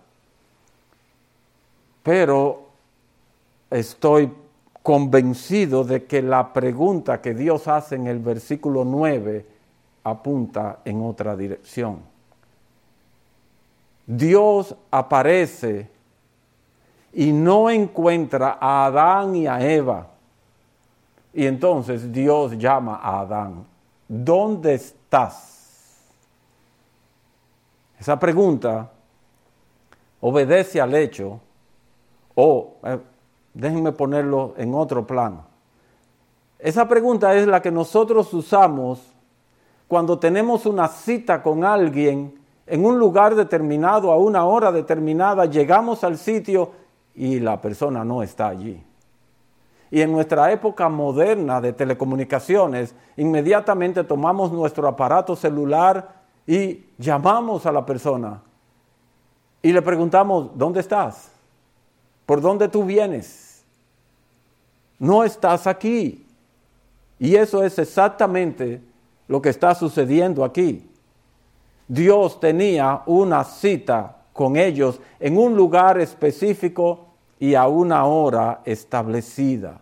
Pero 2.03 2.63
estoy 3.69 4.33
convencido 4.85 5.83
de 5.83 6.05
que 6.05 6.21
la 6.21 6.53
pregunta 6.53 7.23
que 7.23 7.33
Dios 7.33 7.69
hace 7.69 7.95
en 7.95 8.07
el 8.07 8.19
versículo 8.19 8.85
9 8.85 9.47
apunta 10.05 10.81
en 10.85 11.01
otra 11.03 11.35
dirección. 11.35 12.01
Dios 14.07 14.77
aparece 14.91 15.89
y 17.15 17.33
no 17.33 17.71
encuentra 17.71 18.59
a 18.61 18.85
Adán 18.85 19.35
y 19.35 19.47
a 19.47 19.59
Eva. 19.67 20.09
Y 21.33 21.47
entonces 21.47 22.13
Dios 22.13 22.59
llama 22.59 22.97
a 22.97 23.21
Adán, 23.21 23.65
¿dónde 24.07 24.75
estás? 24.75 26.05
Esa 27.99 28.21
pregunta 28.21 28.91
obedece 30.21 30.79
al 30.79 30.95
hecho, 30.95 31.41
o 32.35 32.75
eh, 32.85 32.99
déjenme 33.55 33.93
ponerlo 33.93 34.55
en 34.57 34.75
otro 34.75 35.07
plano. 35.07 35.47
Esa 36.59 36.87
pregunta 36.89 37.35
es 37.35 37.47
la 37.47 37.63
que 37.63 37.71
nosotros 37.71 38.33
usamos 38.35 39.15
cuando 39.89 40.19
tenemos 40.19 40.67
una 40.67 40.89
cita 40.89 41.43
con 41.43 41.65
alguien 41.65 42.39
en 42.67 42.85
un 42.85 42.99
lugar 42.99 43.35
determinado, 43.35 44.11
a 44.11 44.17
una 44.17 44.45
hora 44.45 44.73
determinada, 44.73 45.45
llegamos 45.45 46.03
al 46.03 46.17
sitio 46.17 46.73
y 47.15 47.41
la 47.41 47.61
persona 47.61 48.05
no 48.05 48.23
está 48.23 48.49
allí. 48.49 48.83
Y 49.91 50.01
en 50.01 50.11
nuestra 50.11 50.51
época 50.51 50.89
moderna 50.89 51.61
de 51.61 51.73
telecomunicaciones, 51.73 52.95
inmediatamente 53.17 54.03
tomamos 54.03 54.51
nuestro 54.51 54.89
aparato 54.89 55.37
celular 55.37 56.23
y 56.47 56.87
llamamos 56.99 57.67
a 57.67 57.73
la 57.73 57.85
persona 57.85 58.43
y 59.65 59.73
le 59.73 59.81
preguntamos, 59.81 60.51
¿dónde 60.55 60.81
estás? 60.81 61.31
¿Por 62.27 62.43
dónde 62.43 62.69
tú 62.69 62.85
vienes? 62.85 63.44
No 64.99 65.25
estás 65.25 65.67
aquí. 65.67 66.25
Y 67.19 67.37
eso 67.37 67.65
es 67.65 67.79
exactamente 67.79 68.81
lo 69.29 69.41
que 69.41 69.49
está 69.49 69.75
sucediendo 69.75 70.45
aquí. 70.45 70.89
Dios 71.89 72.41
tenía 72.41 73.03
una 73.07 73.45
cita 73.45 74.17
con 74.33 74.57
ellos 74.57 75.01
en 75.21 75.39
un 75.39 75.57
lugar 75.57 76.01
específico 76.01 77.07
y 77.39 77.55
a 77.55 77.69
una 77.69 78.05
hora 78.05 78.61
establecida. 78.65 79.81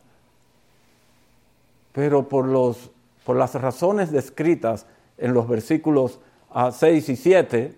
Pero 1.92 2.28
por, 2.28 2.46
los, 2.46 2.90
por 3.24 3.36
las 3.36 3.54
razones 3.54 4.10
descritas 4.10 4.86
en 5.18 5.34
los 5.34 5.48
versículos 5.48 6.18
6 6.52 7.08
ah, 7.08 7.12
y 7.12 7.16
7, 7.16 7.74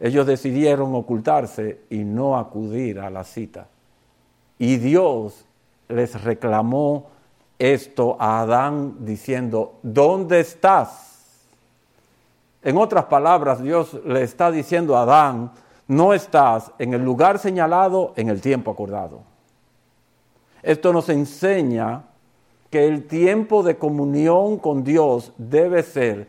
ellos 0.00 0.26
decidieron 0.26 0.94
ocultarse 0.94 1.80
y 1.90 1.98
no 1.98 2.36
acudir 2.36 3.00
a 3.00 3.08
la 3.08 3.24
cita. 3.24 3.68
Y 4.58 4.76
Dios 4.76 5.45
les 5.88 6.22
reclamó 6.22 7.06
esto 7.58 8.16
a 8.18 8.40
Adán 8.40 9.04
diciendo, 9.04 9.78
¿dónde 9.82 10.40
estás? 10.40 11.46
En 12.62 12.76
otras 12.76 13.04
palabras, 13.04 13.62
Dios 13.62 14.00
le 14.04 14.22
está 14.22 14.50
diciendo 14.50 14.96
a 14.96 15.02
Adán, 15.02 15.52
no 15.88 16.12
estás 16.12 16.72
en 16.78 16.94
el 16.94 17.04
lugar 17.04 17.38
señalado 17.38 18.12
en 18.16 18.28
el 18.28 18.40
tiempo 18.40 18.72
acordado. 18.72 19.20
Esto 20.62 20.92
nos 20.92 21.08
enseña 21.08 22.02
que 22.70 22.86
el 22.88 23.06
tiempo 23.06 23.62
de 23.62 23.78
comunión 23.78 24.58
con 24.58 24.82
Dios 24.82 25.32
debe 25.38 25.82
ser 25.84 26.28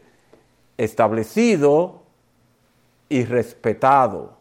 establecido 0.77 2.03
y 3.09 3.25
respetado. 3.25 4.37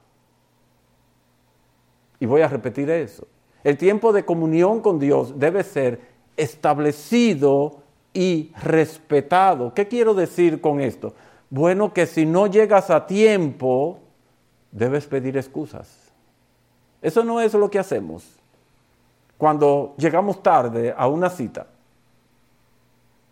Y 2.20 2.26
voy 2.26 2.42
a 2.42 2.48
repetir 2.48 2.90
eso. 2.90 3.26
El 3.66 3.76
tiempo 3.76 4.12
de 4.12 4.24
comunión 4.24 4.80
con 4.80 5.00
Dios 5.00 5.40
debe 5.40 5.64
ser 5.64 6.00
establecido 6.36 7.78
y 8.14 8.52
respetado. 8.62 9.74
¿Qué 9.74 9.88
quiero 9.88 10.14
decir 10.14 10.60
con 10.60 10.80
esto? 10.80 11.14
Bueno, 11.50 11.92
que 11.92 12.06
si 12.06 12.26
no 12.26 12.46
llegas 12.46 12.90
a 12.90 13.08
tiempo, 13.08 13.98
debes 14.70 15.06
pedir 15.06 15.36
excusas. 15.36 16.12
Eso 17.02 17.24
no 17.24 17.40
es 17.40 17.54
lo 17.54 17.68
que 17.68 17.80
hacemos 17.80 18.24
cuando 19.36 19.94
llegamos 19.98 20.40
tarde 20.44 20.94
a 20.96 21.08
una 21.08 21.28
cita. 21.28 21.66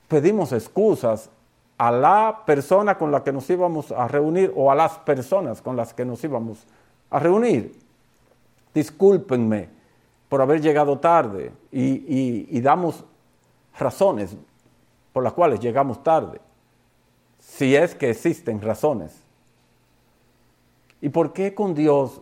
Pedimos 0.09 0.51
excusas 0.51 1.31
a 1.79 1.93
la 1.93 2.43
persona 2.45 2.99
con 2.99 3.13
la 3.13 3.23
que 3.23 3.33
nos 3.33 3.49
íbamos 3.51 3.93
a 3.93 4.09
reunir 4.09 4.53
o 4.57 4.73
a 4.73 4.75
las 4.75 4.99
personas 4.99 5.63
con 5.63 5.77
las 5.77 5.95
que 5.95 6.05
nos 6.05 6.25
íbamos 6.25 6.67
a 7.09 7.21
reunir. 7.21 7.79
Discúlpenme 8.75 9.74
por 10.35 10.43
haber 10.43 10.61
llegado 10.61 10.99
tarde 10.99 11.53
y, 11.71 12.61
damos 12.61 13.05
razones 13.79 14.37
por 15.13 15.23
las 15.23 15.33
cuales 15.33 15.61
llegamos 15.61 16.03
tarde 16.03 16.41
si 17.39 17.77
es 17.77 17.95
que 17.95 18.11
existen 18.11 18.61
razones. 18.61 19.17
¿Y 21.01 21.11
por 21.11 21.33
qué 21.33 21.55
con 21.55 21.73
Dios 21.73 22.21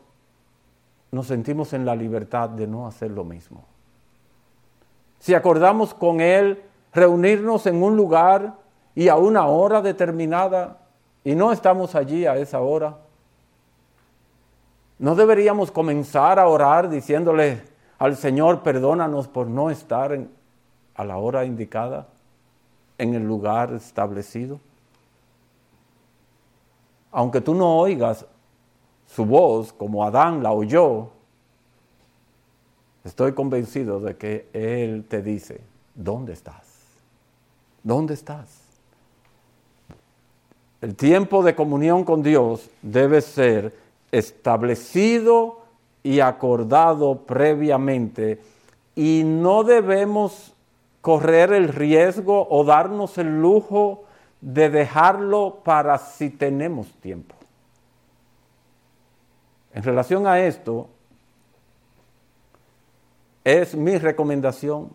nos 1.11 1.29
sentimos 1.29 1.73
en 1.73 1.87
la 1.87 1.97
libertad 1.97 2.51
de 2.51 2.67
no 2.67 2.87
hacer 2.87 3.11
lo 3.11 3.25
mismo? 3.25 3.65
Si 5.19 5.33
acordamos 5.33 5.95
con 5.95 6.21
Él 6.21 6.63
reunirnos 6.93 7.65
en 7.65 7.83
un 7.83 7.97
lugar 7.97 8.59
y 8.95 9.09
a 9.09 9.17
una 9.17 9.47
hora 9.47 9.81
determinada 9.81 10.83
y 11.25 11.35
no 11.35 11.51
estamos 11.51 11.95
allí 11.95 12.27
a 12.27 12.37
esa 12.37 12.61
hora, 12.61 12.99
¿no 14.99 15.15
deberíamos 15.15 15.71
comenzar 15.71 16.39
a 16.39 16.47
orar 16.47 16.91
diciéndole 16.91 17.72
al 18.05 18.17
Señor, 18.17 18.63
perdónanos 18.63 19.29
por 19.29 19.47
no 19.47 19.71
estar 19.71 20.19
a 20.95 21.05
la 21.05 21.17
hora 21.17 21.45
indicada, 21.45 22.09
en 22.99 23.15
el 23.15 23.27
lugar 23.27 23.73
establecido? 23.73 24.61
aunque 27.13 27.43
tú 27.43 27.55
no 27.55 27.79
oigas 27.79 28.25
su 29.07 29.27
voz 29.27 29.73
como 29.73 30.03
Adán 30.03 30.43
la 30.43 30.53
oyó, 30.53 31.11
estoy 33.05 33.35
convencido 33.35 34.01
de 34.01 34.17
que 34.17 34.49
Él 34.55 35.05
te 35.07 35.23
dice, 35.23 35.61
¿dónde 35.95 36.33
estás? 36.33 36.67
¿Dónde 37.83 38.15
estás? 38.15 38.63
El 40.81 40.97
tiempo 40.97 41.43
de 41.45 41.55
comunión 41.55 42.05
con 42.05 42.23
Dios 42.23 42.69
debe 42.81 43.21
ser 43.21 43.77
establecido 44.11 45.62
y 46.03 46.21
acordado 46.21 47.25
previamente 47.27 48.41
y 48.95 49.23
no 49.25 49.65
debemos 49.65 50.55
correr 51.01 51.53
el 51.53 51.69
riesgo 51.69 52.47
o 52.49 52.65
darnos 52.65 53.19
el 53.19 53.41
lujo 53.41 54.05
de 54.41 54.71
dejarlo 54.71 55.61
para 55.65 55.99
si 55.99 56.31
tenemos 56.31 56.93
tiempo. 57.01 57.35
En 59.73 59.83
relación 59.83 60.27
a 60.27 60.41
esto, 60.41 60.89
es 63.45 63.75
mi 63.75 63.99
recomendación 63.99 64.91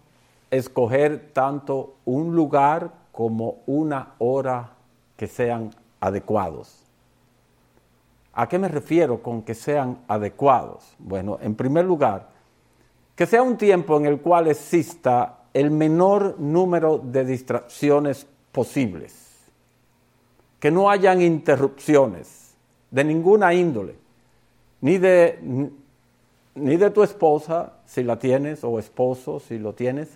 escoger 0.52 1.32
tanto 1.34 1.96
un 2.06 2.36
lugar 2.36 2.92
como 3.12 3.58
una 3.66 4.14
hora 4.20 4.72
que 5.18 5.28
sean 5.28 5.72
adecuados. 6.00 6.87
¿A 8.40 8.48
qué 8.48 8.60
me 8.60 8.68
refiero 8.68 9.24
con 9.24 9.42
que 9.42 9.56
sean 9.56 9.98
adecuados? 10.08 10.96
Bueno, 11.00 11.40
en 11.42 11.56
primer 11.56 11.86
lugar, 11.86 12.30
que 13.16 13.26
sea 13.26 13.42
un 13.42 13.58
tiempo 13.58 13.98
en 13.98 14.06
el 14.06 14.22
cual 14.22 14.48
exista 14.48 15.40
el 15.56 15.72
menor 15.72 16.40
número 16.40 17.00
de 17.00 17.26
distracciones 17.26 18.28
posibles 18.52 19.28
que 20.60 20.70
no 20.70 20.88
hayan 20.88 21.20
interrupciones 21.20 22.56
de 22.92 23.04
ninguna 23.04 23.56
índole, 23.56 23.96
ni 24.82 25.00
de, 25.00 25.72
ni 26.54 26.78
de 26.78 26.92
tu 26.92 27.02
esposa, 27.02 27.74
si 27.88 28.04
la 28.04 28.20
tienes, 28.20 28.64
o 28.64 28.78
esposo, 28.78 29.40
si 29.40 29.58
lo 29.58 29.74
tienes, 29.74 30.16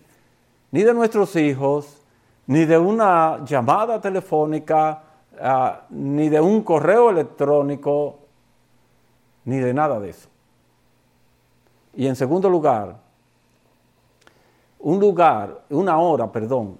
ni 0.69 0.83
de 0.83 0.93
nuestros 0.93 1.35
hijos, 1.35 2.03
ni 2.45 2.65
de 2.65 2.77
una 2.77 3.43
llamada 3.45 3.99
telefónica, 3.99 5.01
ni 5.89 6.29
de 6.29 6.41
un 6.41 6.61
correo 6.61 7.09
electrónico, 7.09 8.19
ni 9.45 9.57
de 9.57 9.73
nada 9.73 9.99
de 9.99 10.09
eso. 10.09 10.29
Y 11.95 12.07
en 12.07 12.15
segundo 12.15 12.49
lugar, 12.49 12.97
un 14.79 14.99
lugar, 14.99 15.63
una 15.69 15.99
hora, 15.99 16.31
perdón, 16.31 16.77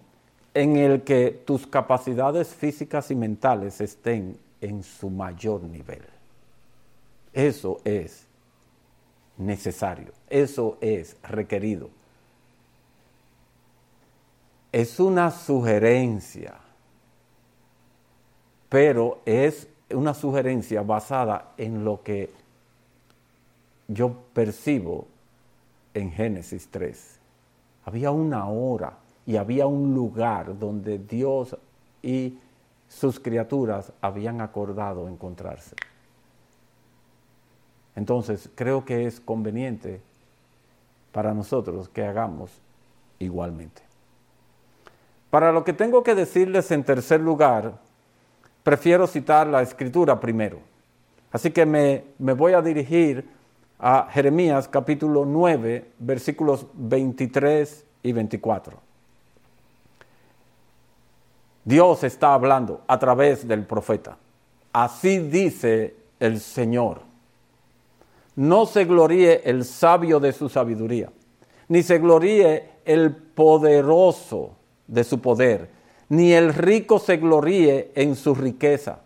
en 0.54 0.78
el 0.78 1.04
que 1.04 1.44
tus 1.46 1.68
capacidades 1.68 2.50
físicas 2.50 3.12
y 3.12 3.16
mentales 3.16 3.80
estén 3.82 4.38
en 4.60 4.84
su 4.84 5.10
mayor 5.10 5.64
nivel. 5.64 6.04
Eso 7.34 7.80
es 7.84 8.28
necesario, 9.38 10.12
eso 10.30 10.78
es 10.82 11.18
requerido. 11.24 11.90
Es 14.72 15.00
una 15.00 15.32
sugerencia, 15.32 16.56
pero 18.72 19.20
es 19.26 19.68
una 19.90 20.14
sugerencia 20.14 20.82
basada 20.82 21.52
en 21.58 21.84
lo 21.84 22.02
que 22.04 22.30
yo 23.90 24.16
percibo 24.34 25.08
en 25.94 26.10
Génesis 26.10 26.70
3. 26.72 27.20
Había 27.84 28.12
una 28.12 28.48
hora 28.48 28.94
y 29.26 29.36
había 29.36 29.68
un 29.68 29.94
lugar 29.94 30.58
donde 30.58 31.00
Dios 31.00 31.58
y 32.02 32.40
sus 32.88 33.20
criaturas 33.20 33.92
habían 34.00 34.40
acordado 34.40 35.10
encontrarse. 35.10 35.76
Entonces, 37.98 38.50
creo 38.56 38.86
que 38.86 39.06
es 39.06 39.20
conveniente 39.20 40.00
para 41.12 41.34
nosotros 41.34 41.90
que 41.90 42.06
hagamos 42.06 42.52
igualmente. 43.20 43.82
Para 45.30 45.52
lo 45.52 45.66
que 45.66 45.74
tengo 45.74 46.04
que 46.04 46.16
decirles 46.16 46.72
en 46.72 46.86
tercer 46.86 47.20
lugar, 47.20 47.91
prefiero 48.64 49.08
citar 49.08 49.48
la 49.48 49.62
escritura 49.62 50.20
primero. 50.20 50.60
Así 51.32 51.52
que 51.52 51.66
me, 51.66 52.04
me 52.20 52.34
voy 52.34 52.54
a 52.54 52.62
dirigir 52.62 53.28
a 53.80 54.08
Jeremías 54.12 54.68
capítulo 54.68 55.26
9, 55.26 55.92
versículos 56.00 56.68
23 56.74 57.86
y 58.04 58.12
24. 58.12 58.78
Dios 61.64 62.04
está 62.04 62.34
hablando 62.34 62.82
a 62.88 62.98
través 62.98 63.48
del 63.48 63.66
profeta. 63.66 64.18
así 64.74 65.20
dice 65.20 65.96
el 66.20 66.40
Señor. 66.40 67.02
No 68.36 68.66
se 68.66 68.86
gloríe 68.86 69.42
el 69.44 69.66
sabio 69.66 70.20
de 70.20 70.32
su 70.32 70.48
sabiduría, 70.48 71.12
ni 71.68 71.84
se 71.84 72.00
gloríe 72.00 72.70
el 72.86 73.16
poderoso 73.16 74.56
de 74.88 75.04
su 75.04 75.20
poder, 75.20 75.70
ni 76.12 76.34
el 76.34 76.54
rico 76.54 77.00
se 77.00 77.16
gloríe 77.16 77.94
en 77.96 78.18
su 78.18 78.36
riqueza. 78.36 79.00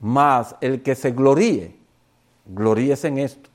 Mas 0.00 0.56
el 0.62 0.80
que 0.80 0.94
se 0.94 1.10
gloríe, 1.10 1.76
gloríese 2.46 3.08
en 3.08 3.18
esto, 3.18 3.50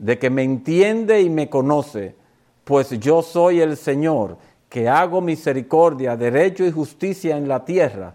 de 0.00 0.18
que 0.18 0.30
me 0.30 0.42
entiende 0.42 1.20
y 1.22 1.30
me 1.30 1.48
conoce, 1.48 2.16
pues 2.64 2.90
yo 2.98 3.22
soy 3.22 3.60
el 3.60 3.76
Señor, 3.76 4.36
que 4.68 4.88
hago 4.88 5.20
misericordia, 5.20 6.16
derecho 6.16 6.64
y 6.64 6.72
justicia 6.72 7.36
en 7.36 7.46
la 7.46 7.64
tierra, 7.64 8.14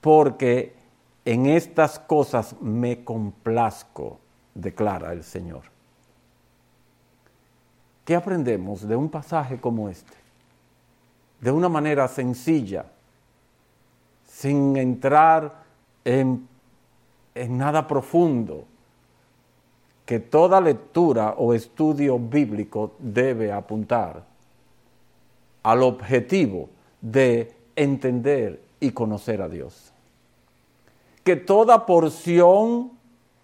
porque 0.00 0.74
en 1.26 1.44
estas 1.44 1.98
cosas 1.98 2.56
me 2.62 3.04
complazco, 3.04 4.18
declara 4.54 5.12
el 5.12 5.24
Señor. 5.24 5.64
¿Qué 8.06 8.16
aprendemos 8.16 8.88
de 8.88 8.96
un 8.96 9.10
pasaje 9.10 9.60
como 9.60 9.90
este? 9.90 10.27
De 11.40 11.50
una 11.50 11.68
manera 11.68 12.08
sencilla, 12.08 12.86
sin 14.24 14.76
entrar 14.76 15.62
en, 16.04 16.48
en 17.34 17.58
nada 17.58 17.86
profundo, 17.86 18.64
que 20.04 20.20
toda 20.20 20.60
lectura 20.60 21.34
o 21.36 21.52
estudio 21.52 22.18
bíblico 22.18 22.94
debe 22.98 23.52
apuntar 23.52 24.24
al 25.62 25.82
objetivo 25.82 26.70
de 27.00 27.54
entender 27.76 28.62
y 28.80 28.90
conocer 28.92 29.42
a 29.42 29.48
Dios. 29.48 29.92
Que 31.22 31.36
toda 31.36 31.84
porción 31.84 32.92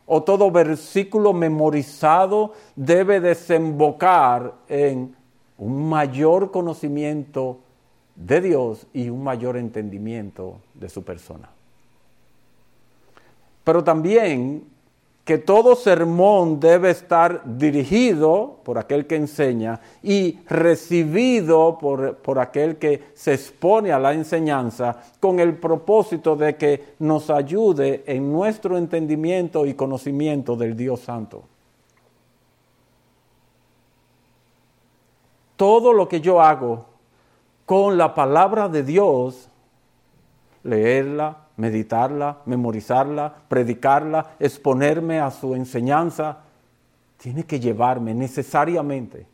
o 0.06 0.22
todo 0.22 0.50
versículo 0.50 1.32
memorizado 1.32 2.52
debe 2.76 3.20
desembocar 3.20 4.54
en 4.68 5.14
un 5.58 5.88
mayor 5.88 6.50
conocimiento 6.50 7.58
de 8.16 8.40
Dios 8.40 8.86
y 8.92 9.08
un 9.08 9.22
mayor 9.22 9.56
entendimiento 9.56 10.58
de 10.74 10.88
su 10.88 11.02
persona. 11.02 11.48
Pero 13.64 13.82
también 13.82 14.64
que 15.24 15.38
todo 15.38 15.74
sermón 15.74 16.60
debe 16.60 16.90
estar 16.90 17.42
dirigido 17.56 18.58
por 18.62 18.76
aquel 18.76 19.06
que 19.06 19.16
enseña 19.16 19.80
y 20.02 20.38
recibido 20.46 21.78
por, 21.78 22.16
por, 22.16 22.38
aquel 22.38 22.76
que 22.76 23.04
se 23.14 23.32
expone 23.32 23.90
a 23.90 23.98
la 23.98 24.12
enseñanza 24.12 25.02
con 25.20 25.40
el 25.40 25.56
propósito 25.56 26.36
de 26.36 26.56
que 26.56 26.84
nos 26.98 27.30
ayude 27.30 28.04
en 28.06 28.30
nuestro 28.30 28.76
entendimiento 28.76 29.64
y 29.64 29.72
conocimiento 29.72 30.56
del 30.56 30.76
Dios 30.76 31.00
Santo. 31.00 31.42
Todo 35.56 35.94
lo 35.94 36.06
que 36.06 36.20
yo 36.20 36.42
hago 36.42 36.93
con 37.66 37.96
la 37.96 38.14
palabra 38.14 38.68
de 38.68 38.82
Dios, 38.82 39.48
leerla, 40.62 41.44
meditarla, 41.56 42.38
memorizarla, 42.46 43.34
predicarla, 43.48 44.32
exponerme 44.38 45.20
a 45.20 45.30
su 45.30 45.54
enseñanza, 45.54 46.38
tiene 47.16 47.44
que 47.44 47.60
llevarme 47.60 48.12
necesariamente 48.14 49.26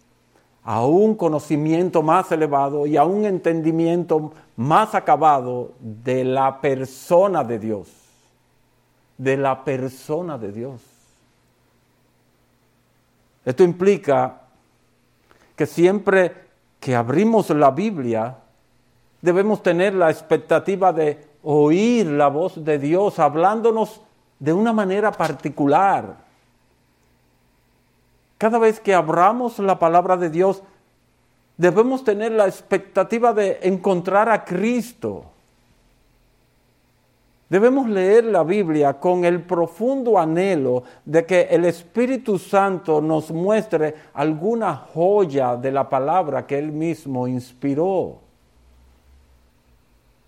a 0.62 0.84
un 0.84 1.14
conocimiento 1.14 2.02
más 2.02 2.30
elevado 2.30 2.86
y 2.86 2.96
a 2.96 3.04
un 3.04 3.24
entendimiento 3.24 4.32
más 4.56 4.94
acabado 4.94 5.72
de 5.80 6.22
la 6.24 6.60
persona 6.60 7.42
de 7.42 7.58
Dios, 7.58 7.88
de 9.16 9.36
la 9.36 9.64
persona 9.64 10.36
de 10.36 10.52
Dios. 10.52 10.82
Esto 13.44 13.64
implica 13.64 14.42
que 15.56 15.66
siempre 15.66 16.49
que 16.80 16.96
abrimos 16.96 17.50
la 17.50 17.70
Biblia, 17.70 18.38
debemos 19.20 19.62
tener 19.62 19.94
la 19.94 20.10
expectativa 20.10 20.92
de 20.92 21.22
oír 21.42 22.06
la 22.06 22.28
voz 22.28 22.64
de 22.64 22.78
Dios 22.78 23.18
hablándonos 23.18 24.00
de 24.38 24.52
una 24.52 24.72
manera 24.72 25.12
particular. 25.12 26.16
Cada 28.38 28.58
vez 28.58 28.80
que 28.80 28.94
abramos 28.94 29.58
la 29.58 29.78
palabra 29.78 30.16
de 30.16 30.30
Dios, 30.30 30.62
debemos 31.58 32.02
tener 32.04 32.32
la 32.32 32.46
expectativa 32.46 33.34
de 33.34 33.58
encontrar 33.62 34.30
a 34.30 34.44
Cristo. 34.46 35.26
Debemos 37.50 37.88
leer 37.88 38.26
la 38.26 38.44
Biblia 38.44 39.00
con 39.00 39.24
el 39.24 39.42
profundo 39.42 40.20
anhelo 40.20 40.84
de 41.04 41.26
que 41.26 41.48
el 41.50 41.64
Espíritu 41.64 42.38
Santo 42.38 43.00
nos 43.00 43.32
muestre 43.32 43.92
alguna 44.14 44.76
joya 44.76 45.56
de 45.56 45.72
la 45.72 45.88
palabra 45.88 46.46
que 46.46 46.56
Él 46.56 46.70
mismo 46.70 47.26
inspiró. 47.26 48.20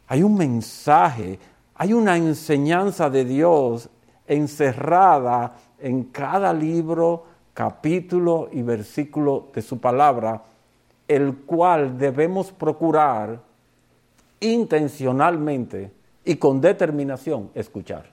Hay 0.09 0.25
un 0.25 0.37
mensaje, 0.37 1.39
hay 1.77 1.93
una 1.93 2.17
enseñanza 2.17 3.09
de 3.09 3.25
Dios 3.25 3.89
encerrada 4.27 5.55
en 5.79 6.03
cada 6.07 6.53
libro, 6.53 7.25
capítulo 7.55 8.49
y 8.51 8.63
versículo 8.63 9.47
de 9.55 9.63
su 9.63 9.79
palabra, 9.79 10.43
el 11.07 11.37
cual 11.47 11.97
debemos 11.97 12.51
procurar 12.51 13.41
intencionalmente 14.41 16.02
y 16.25 16.37
con 16.37 16.61
determinación 16.61 17.51
escuchar. 17.55 18.07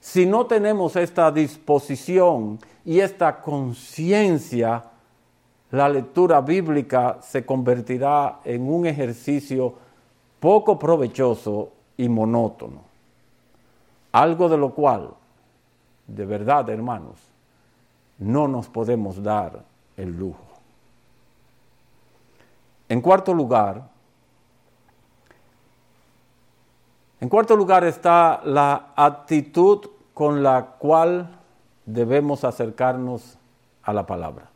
Si 0.00 0.26
no 0.26 0.46
tenemos 0.46 0.96
esta 0.96 1.30
disposición 1.30 2.58
y 2.84 3.00
esta 3.00 3.40
conciencia, 3.40 4.84
la 5.70 5.88
lectura 5.88 6.40
bíblica 6.40 7.18
se 7.22 7.46
convertirá 7.46 8.40
en 8.44 8.68
un 8.68 8.86
ejercicio 8.86 9.74
poco 10.38 10.78
provechoso 10.78 11.72
y 11.96 12.08
monótono. 12.08 12.82
Algo 14.12 14.48
de 14.48 14.58
lo 14.58 14.74
cual, 14.74 15.10
de 16.06 16.26
verdad, 16.26 16.68
hermanos, 16.68 17.18
no 18.18 18.46
nos 18.46 18.68
podemos 18.68 19.22
dar 19.22 19.64
el 19.96 20.16
lujo. 20.16 20.44
En 22.88 23.00
cuarto 23.00 23.32
lugar, 23.32 23.88
en 27.24 27.30
cuarto 27.30 27.56
lugar 27.56 27.84
está 27.84 28.42
la 28.44 28.92
actitud 28.94 29.80
con 30.12 30.42
la 30.42 30.76
cual 30.78 31.40
debemos 31.86 32.44
acercarnos 32.44 33.38
a 33.82 33.94
la 33.94 34.04
palabra. 34.04 34.50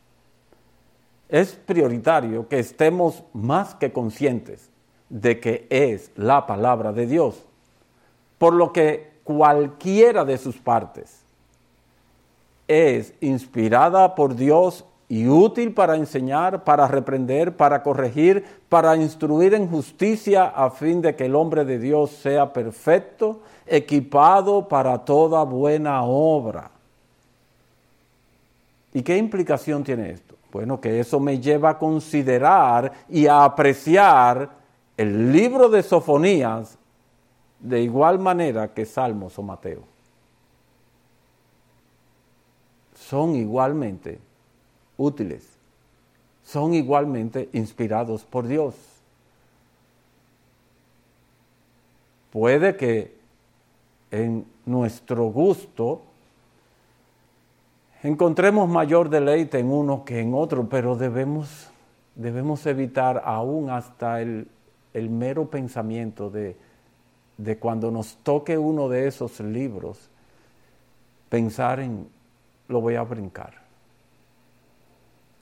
Es 1.30 1.52
prioritario 1.52 2.46
que 2.46 2.58
estemos 2.58 3.24
más 3.32 3.74
que 3.74 3.90
conscientes 3.90 4.68
de 5.08 5.40
que 5.40 5.66
es 5.70 6.10
la 6.14 6.46
palabra 6.46 6.92
de 6.92 7.06
Dios. 7.06 7.42
Por 8.36 8.52
lo 8.52 8.70
que 8.70 9.12
cualquiera 9.24 10.26
de 10.26 10.36
sus 10.36 10.58
partes 10.58 11.22
es 12.66 13.14
inspirada 13.22 14.14
por 14.14 14.34
Dios 14.34 14.84
y 15.08 15.26
útil 15.26 15.72
para 15.72 15.96
enseñar, 15.96 16.64
para 16.64 16.86
reprender, 16.86 17.56
para 17.56 17.82
corregir, 17.82 18.44
para 18.68 18.94
instruir 18.96 19.54
en 19.54 19.68
justicia, 19.68 20.44
a 20.44 20.70
fin 20.70 21.00
de 21.00 21.16
que 21.16 21.26
el 21.26 21.34
hombre 21.34 21.64
de 21.64 21.78
Dios 21.78 22.10
sea 22.10 22.52
perfecto, 22.52 23.40
equipado 23.66 24.68
para 24.68 24.98
toda 24.98 25.42
buena 25.44 26.02
obra. 26.02 26.70
¿Y 28.92 29.02
qué 29.02 29.16
implicación 29.16 29.82
tiene 29.82 30.10
esto? 30.10 30.34
Bueno, 30.52 30.80
que 30.80 31.00
eso 31.00 31.18
me 31.20 31.38
lleva 31.40 31.70
a 31.70 31.78
considerar 31.78 32.92
y 33.08 33.26
a 33.26 33.44
apreciar 33.44 34.50
el 34.96 35.32
libro 35.32 35.68
de 35.68 35.82
Sofonías 35.82 36.76
de 37.60 37.80
igual 37.80 38.18
manera 38.18 38.68
que 38.74 38.84
Salmos 38.84 39.38
o 39.38 39.42
Mateo. 39.42 39.82
Son 42.94 43.34
igualmente 43.34 44.27
útiles, 44.98 45.48
son 46.44 46.74
igualmente 46.74 47.48
inspirados 47.54 48.24
por 48.24 48.46
Dios. 48.46 48.74
Puede 52.30 52.76
que 52.76 53.16
en 54.10 54.44
nuestro 54.66 55.24
gusto 55.24 56.02
encontremos 58.02 58.68
mayor 58.68 59.08
deleite 59.08 59.58
en 59.58 59.70
uno 59.70 60.04
que 60.04 60.20
en 60.20 60.34
otro, 60.34 60.68
pero 60.68 60.96
debemos, 60.96 61.70
debemos 62.14 62.66
evitar 62.66 63.22
aún 63.24 63.70
hasta 63.70 64.20
el 64.20 64.48
el 64.94 65.10
mero 65.10 65.46
pensamiento 65.46 66.30
de, 66.30 66.56
de 67.36 67.58
cuando 67.58 67.90
nos 67.90 68.16
toque 68.16 68.58
uno 68.58 68.88
de 68.88 69.06
esos 69.06 69.40
libros, 69.40 69.98
pensar 71.28 71.80
en, 71.80 72.08
lo 72.68 72.80
voy 72.80 72.96
a 72.96 73.02
brincar. 73.02 73.67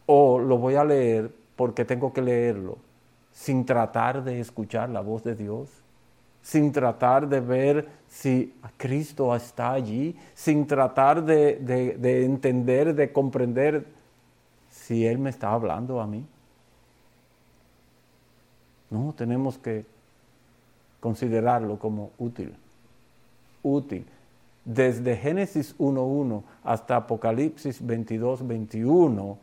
O 0.06 0.38
lo 0.38 0.58
voy 0.58 0.76
a 0.76 0.84
leer 0.84 1.30
porque 1.56 1.84
tengo 1.84 2.12
que 2.12 2.22
leerlo, 2.22 2.78
sin 3.32 3.66
tratar 3.66 4.22
de 4.22 4.40
escuchar 4.40 4.88
la 4.88 5.00
voz 5.00 5.24
de 5.24 5.34
Dios, 5.34 5.68
sin 6.42 6.70
tratar 6.70 7.28
de 7.28 7.40
ver 7.40 7.88
si 8.08 8.54
Cristo 8.76 9.34
está 9.34 9.72
allí, 9.72 10.16
sin 10.34 10.66
tratar 10.66 11.24
de, 11.24 11.56
de 11.56 12.24
entender, 12.24 12.94
de 12.94 13.12
comprender 13.12 13.86
si 14.70 15.06
Él 15.06 15.18
me 15.18 15.30
está 15.30 15.52
hablando 15.52 16.00
a 16.00 16.06
mí. 16.06 16.24
No, 18.90 19.12
tenemos 19.16 19.58
que 19.58 19.84
considerarlo 21.00 21.78
como 21.78 22.10
útil. 22.18 22.54
Útil. 23.62 24.06
Desde 24.64 25.16
Génesis 25.16 25.76
1.1 25.78 26.42
hasta 26.64 26.96
Apocalipsis 26.96 27.84
22.21, 27.84 29.36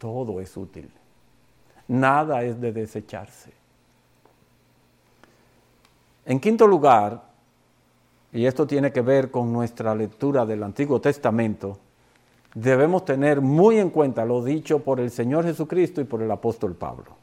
todo 0.00 0.40
es 0.40 0.56
útil. 0.56 0.90
Nada 1.86 2.42
es 2.42 2.58
de 2.60 2.72
desecharse. 2.72 3.52
En 6.24 6.40
quinto 6.40 6.66
lugar, 6.66 7.22
y 8.32 8.46
esto 8.46 8.66
tiene 8.66 8.92
que 8.92 9.02
ver 9.02 9.30
con 9.30 9.52
nuestra 9.52 9.94
lectura 9.94 10.46
del 10.46 10.62
Antiguo 10.62 11.00
Testamento, 11.00 11.78
debemos 12.54 13.04
tener 13.04 13.40
muy 13.40 13.78
en 13.78 13.90
cuenta 13.90 14.24
lo 14.24 14.42
dicho 14.42 14.78
por 14.78 15.00
el 15.00 15.10
Señor 15.10 15.44
Jesucristo 15.44 16.00
y 16.00 16.04
por 16.04 16.22
el 16.22 16.30
apóstol 16.30 16.74
Pablo. 16.74 17.16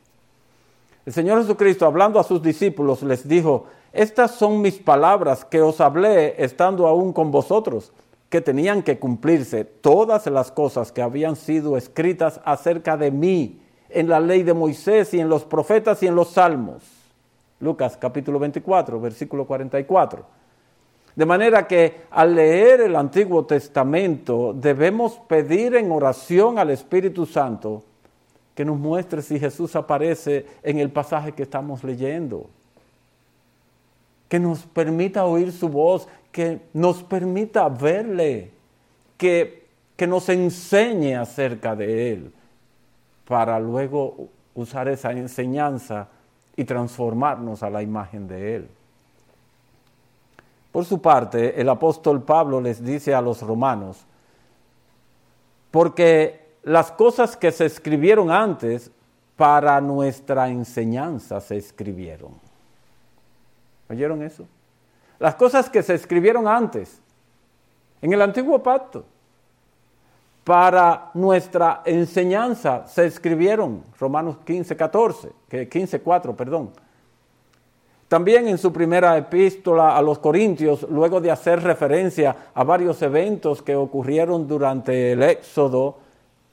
El 1.06 1.14
Señor 1.14 1.42
Jesucristo, 1.42 1.86
hablando 1.86 2.20
a 2.20 2.24
sus 2.24 2.44
discípulos, 2.44 3.02
les 3.02 3.28
dijo, 3.28 3.66
estas 3.92 4.32
son 4.32 4.62
mis 4.62 4.76
palabras 4.76 5.46
que 5.46 5.62
os 5.62 5.82
hablé 5.82 6.44
estando 6.44 6.86
aún 6.86 7.14
con 7.14 7.32
vosotros, 7.32 7.92
que 8.30 8.42
tenían 8.42 8.84
que 8.84 9.00
cumplirse 9.00 9.64
todas 9.64 10.26
las 10.28 10.52
cosas 10.52 10.92
que 10.92 11.02
habían 11.02 11.36
sido 11.36 11.78
escritas 11.78 12.42
acerca 12.44 12.98
de 12.98 13.12
mí 13.12 13.62
en 13.90 14.10
la 14.10 14.20
ley 14.20 14.44
de 14.44 14.54
Moisés 14.54 15.14
y 15.14 15.20
en 15.20 15.30
los 15.30 15.46
profetas 15.46 16.04
y 16.04 16.08
en 16.08 16.16
los 16.16 16.32
salmos. 16.32 16.84
Lucas 17.60 17.98
capítulo 17.98 18.38
24, 18.40 19.00
versículo 19.00 19.46
44. 19.46 20.26
De 21.16 21.26
manera 21.26 21.66
que 21.66 22.02
al 22.12 22.36
leer 22.36 22.82
el 22.82 22.96
Antiguo 22.96 23.46
Testamento 23.46 24.54
debemos 24.54 25.14
pedir 25.28 25.76
en 25.76 25.92
oración 25.92 26.60
al 26.60 26.70
Espíritu 26.70 27.26
Santo 27.26 27.84
que 28.54 28.66
nos 28.66 28.78
muestre 28.78 29.22
si 29.22 29.40
Jesús 29.40 29.76
aparece 29.76 30.46
en 30.62 30.80
el 30.80 30.92
pasaje 30.92 31.32
que 31.32 31.44
estamos 31.44 31.84
leyendo. 31.84 32.50
Que 34.30 34.40
nos 34.40 34.66
permita 34.66 35.26
oír 35.26 35.52
su 35.52 35.70
voz, 35.70 36.08
que 36.32 36.62
nos 36.74 37.04
permita 37.04 37.70
verle, 37.70 38.52
que, 39.18 39.68
que 39.96 40.08
nos 40.08 40.30
enseñe 40.30 41.16
acerca 41.16 41.76
de 41.76 42.14
Él, 42.14 42.34
para 43.28 43.60
luego 43.60 44.30
usar 44.54 44.88
esa 44.88 45.12
enseñanza 45.12 46.08
y 46.56 46.66
transformarnos 46.66 47.64
a 47.64 47.70
la 47.70 47.82
imagen 47.82 48.28
de 48.28 48.56
Él. 48.56 48.68
Por 50.72 50.86
su 50.86 51.02
parte, 51.02 51.60
el 51.60 51.70
apóstol 51.70 52.22
Pablo 52.24 52.62
les 52.62 52.84
dice 52.84 53.14
a 53.14 53.22
los 53.22 53.42
romanos, 53.42 54.06
porque 55.72 56.48
las 56.64 56.92
cosas 56.92 57.38
que 57.38 57.52
se 57.52 57.66
escribieron 57.66 58.30
antes 58.30 58.92
para 59.36 59.80
nuestra 59.82 60.50
enseñanza 60.50 61.40
se 61.40 61.58
escribieron. 61.58 62.47
¿Oyeron 63.90 64.24
eso? 64.24 64.46
Las 65.20 65.36
cosas 65.36 65.70
que 65.70 65.82
se 65.82 65.96
escribieron 65.96 66.48
antes, 66.48 67.00
en 68.02 68.14
el 68.14 68.22
antiguo 68.22 68.62
pacto, 68.62 69.06
para 70.44 71.12
nuestra 71.14 71.82
enseñanza 71.84 72.88
se 72.88 73.06
escribieron, 73.06 73.84
Romanos 74.00 74.38
15, 74.46 74.78
14, 74.78 75.30
15, 75.70 76.00
4, 76.00 76.36
perdón. 76.36 76.72
También 78.08 78.48
en 78.48 78.58
su 78.58 78.72
primera 78.72 79.18
epístola 79.18 79.98
a 79.98 80.02
los 80.02 80.20
Corintios, 80.20 80.88
luego 80.90 81.20
de 81.20 81.32
hacer 81.32 81.62
referencia 81.62 82.34
a 82.54 82.64
varios 82.64 83.02
eventos 83.02 83.62
que 83.62 83.76
ocurrieron 83.76 84.48
durante 84.48 85.12
el 85.12 85.24
Éxodo, 85.24 85.98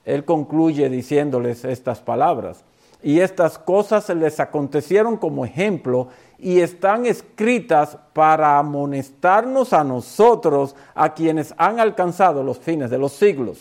él 0.04 0.24
concluye 0.24 0.88
diciéndoles 0.88 1.64
estas 1.64 2.00
palabras. 2.00 2.64
Y 3.04 3.20
estas 3.20 3.58
cosas 3.58 4.08
les 4.08 4.40
acontecieron 4.40 5.18
como 5.18 5.44
ejemplo 5.44 6.08
y 6.38 6.60
están 6.60 7.06
escritas 7.06 7.96
para 8.12 8.58
amonestarnos 8.58 9.72
a 9.72 9.84
nosotros, 9.84 10.74
a 10.94 11.14
quienes 11.14 11.54
han 11.56 11.80
alcanzado 11.80 12.42
los 12.42 12.58
fines 12.58 12.90
de 12.90 12.98
los 12.98 13.12
siglos. 13.12 13.58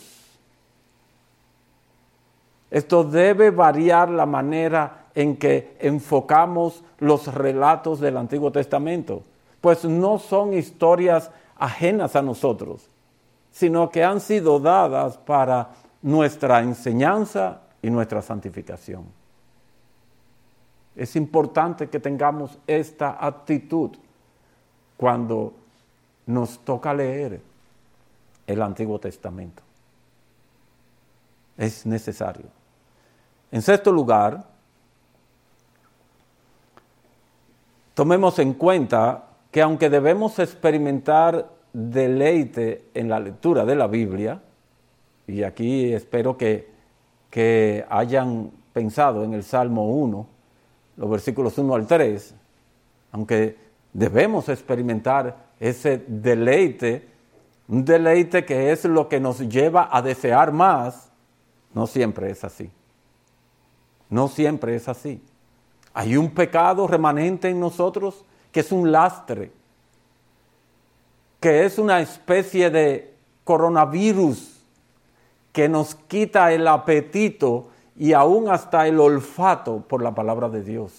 Esto 2.70 3.04
debe 3.04 3.50
variar 3.50 4.10
la 4.10 4.26
manera 4.26 5.06
en 5.14 5.36
que 5.36 5.76
enfocamos 5.78 6.82
los 6.98 7.32
relatos 7.32 8.00
del 8.00 8.16
Antiguo 8.16 8.50
Testamento, 8.50 9.22
pues 9.60 9.84
no 9.84 10.18
son 10.18 10.52
historias 10.52 11.30
ajenas 11.56 12.16
a 12.16 12.22
nosotros, 12.22 12.88
sino 13.52 13.90
que 13.90 14.02
han 14.02 14.20
sido 14.20 14.58
dadas 14.58 15.16
para 15.18 15.70
nuestra 16.02 16.60
enseñanza 16.60 17.60
y 17.80 17.90
nuestra 17.90 18.20
santificación. 18.20 19.04
Es 20.96 21.16
importante 21.16 21.88
que 21.88 21.98
tengamos 21.98 22.58
esta 22.66 23.24
actitud 23.24 23.90
cuando 24.96 25.52
nos 26.26 26.58
toca 26.60 26.94
leer 26.94 27.40
el 28.46 28.62
Antiguo 28.62 28.98
Testamento. 28.98 29.62
Es 31.56 31.86
necesario. 31.86 32.46
En 33.50 33.62
sexto 33.62 33.92
lugar, 33.92 34.44
tomemos 37.94 38.38
en 38.38 38.54
cuenta 38.54 39.24
que 39.50 39.62
aunque 39.62 39.90
debemos 39.90 40.38
experimentar 40.38 41.48
deleite 41.72 42.88
en 42.94 43.08
la 43.08 43.18
lectura 43.20 43.64
de 43.64 43.74
la 43.74 43.86
Biblia, 43.86 44.40
y 45.26 45.42
aquí 45.42 45.92
espero 45.92 46.36
que, 46.36 46.68
que 47.30 47.84
hayan 47.88 48.50
pensado 48.72 49.24
en 49.24 49.34
el 49.34 49.42
Salmo 49.42 49.88
1, 49.88 50.33
los 50.96 51.10
versículos 51.10 51.56
1 51.58 51.74
al 51.74 51.86
3, 51.86 52.34
aunque 53.12 53.56
debemos 53.92 54.48
experimentar 54.48 55.46
ese 55.60 56.04
deleite, 56.06 57.08
un 57.68 57.84
deleite 57.84 58.44
que 58.44 58.72
es 58.72 58.84
lo 58.84 59.08
que 59.08 59.20
nos 59.20 59.40
lleva 59.40 59.88
a 59.90 60.02
desear 60.02 60.52
más, 60.52 61.10
no 61.72 61.86
siempre 61.86 62.30
es 62.30 62.44
así. 62.44 62.70
No 64.10 64.28
siempre 64.28 64.76
es 64.76 64.88
así. 64.88 65.22
Hay 65.92 66.16
un 66.16 66.30
pecado 66.30 66.86
remanente 66.86 67.48
en 67.48 67.58
nosotros 67.58 68.24
que 68.52 68.60
es 68.60 68.70
un 68.70 68.92
lastre, 68.92 69.50
que 71.40 71.64
es 71.64 71.78
una 71.78 72.00
especie 72.00 72.70
de 72.70 73.14
coronavirus 73.44 74.60
que 75.52 75.68
nos 75.68 75.94
quita 75.94 76.52
el 76.52 76.66
apetito 76.66 77.70
y 77.96 78.12
aún 78.12 78.50
hasta 78.50 78.86
el 78.86 78.98
olfato 78.98 79.78
por 79.80 80.02
la 80.02 80.14
palabra 80.14 80.48
de 80.48 80.62
Dios. 80.62 80.92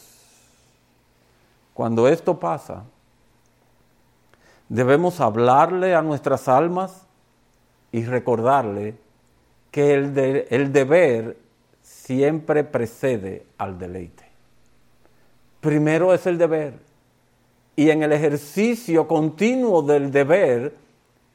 Cuando 1.74 2.08
esto 2.08 2.40
pasa, 2.40 2.84
debemos 4.70 5.20
hablarle 5.20 5.94
a 5.94 6.02
nuestras 6.02 6.48
almas 6.48 7.06
y 7.92 8.06
recordarle 8.06 8.96
que 9.72 9.94
el, 9.94 10.18
el 10.50 10.72
deber 10.72 11.38
siempre 11.82 12.64
precede 12.64 13.46
al 13.58 13.78
deleite. 13.78 14.24
Primero 15.60 16.14
es 16.14 16.26
el 16.28 16.38
deber 16.38 16.80
y 17.76 17.90
en 17.90 18.04
el 18.04 18.14
ejercicio 18.14 19.08
continuo 19.08 19.82
del 19.82 20.12
deber 20.12 20.76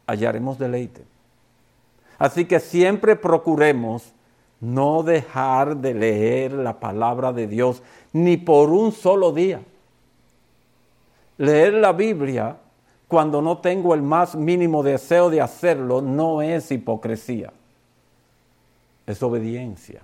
hallaremos 0.06 0.58
deleite. 0.58 1.04
Así 2.18 2.46
que 2.46 2.60
siempre 2.60 3.16
procuremos 3.16 4.12
no 4.60 5.02
dejar 5.02 5.76
de 5.76 5.94
leer 5.94 6.52
la 6.52 6.78
palabra 6.78 7.32
de 7.32 7.46
Dios 7.46 7.82
ni 8.12 8.36
por 8.36 8.70
un 8.70 8.92
solo 8.92 9.32
día. 9.32 9.62
Leer 11.38 11.74
la 11.74 11.92
Biblia 11.92 12.56
cuando 13.08 13.40
no 13.42 13.58
tengo 13.58 13.94
el 13.94 14.02
más 14.02 14.36
mínimo 14.36 14.82
deseo 14.82 15.30
de 15.30 15.40
hacerlo 15.40 16.00
no 16.00 16.42
es 16.42 16.70
hipocresía, 16.70 17.52
es 19.06 19.22
obediencia. 19.22 20.02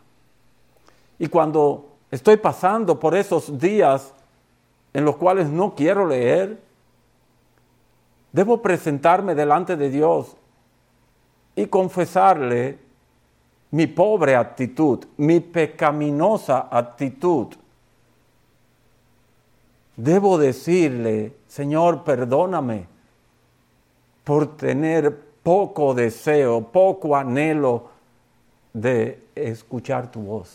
Y 1.18 1.28
cuando 1.28 1.90
estoy 2.10 2.38
pasando 2.38 2.98
por 2.98 3.14
esos 3.14 3.58
días 3.58 4.12
en 4.92 5.04
los 5.04 5.16
cuales 5.16 5.48
no 5.48 5.74
quiero 5.74 6.06
leer, 6.06 6.58
debo 8.32 8.60
presentarme 8.60 9.34
delante 9.34 9.76
de 9.76 9.90
Dios 9.90 10.36
y 11.54 11.66
confesarle 11.66 12.85
mi 13.70 13.86
pobre 13.86 14.36
actitud, 14.36 15.04
mi 15.18 15.40
pecaminosa 15.40 16.68
actitud. 16.70 17.48
Debo 19.96 20.38
decirle, 20.38 21.32
Señor, 21.48 22.04
perdóname 22.04 22.86
por 24.24 24.56
tener 24.56 25.16
poco 25.42 25.94
deseo, 25.94 26.60
poco 26.60 27.16
anhelo 27.16 27.90
de 28.72 29.24
escuchar 29.34 30.10
tu 30.10 30.20
voz, 30.20 30.50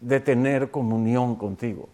de 0.00 0.20
tener 0.20 0.70
comunión 0.70 1.36
contigo. 1.36 1.88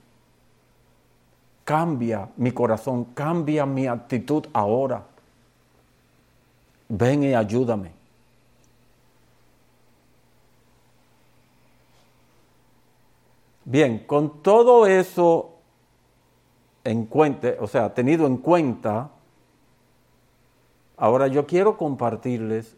cambia 1.69 2.27
mi 2.39 2.51
corazón, 2.51 3.05
cambia 3.13 3.67
mi 3.67 3.87
actitud 3.87 4.47
ahora. 4.55 5.03
Ven 6.89 7.25
y 7.25 7.35
ayúdame. 7.35 7.98
Bien, 13.71 13.99
con 13.99 14.43
todo 14.43 14.87
eso 14.87 15.59
en 16.85 17.05
cuenta, 17.05 17.53
o 17.61 17.67
sea, 17.67 17.93
tenido 17.93 18.27
en 18.27 18.39
cuenta, 18.39 19.11
ahora 20.97 21.27
yo 21.27 21.47
quiero 21.47 21.77
compartirles 21.77 22.75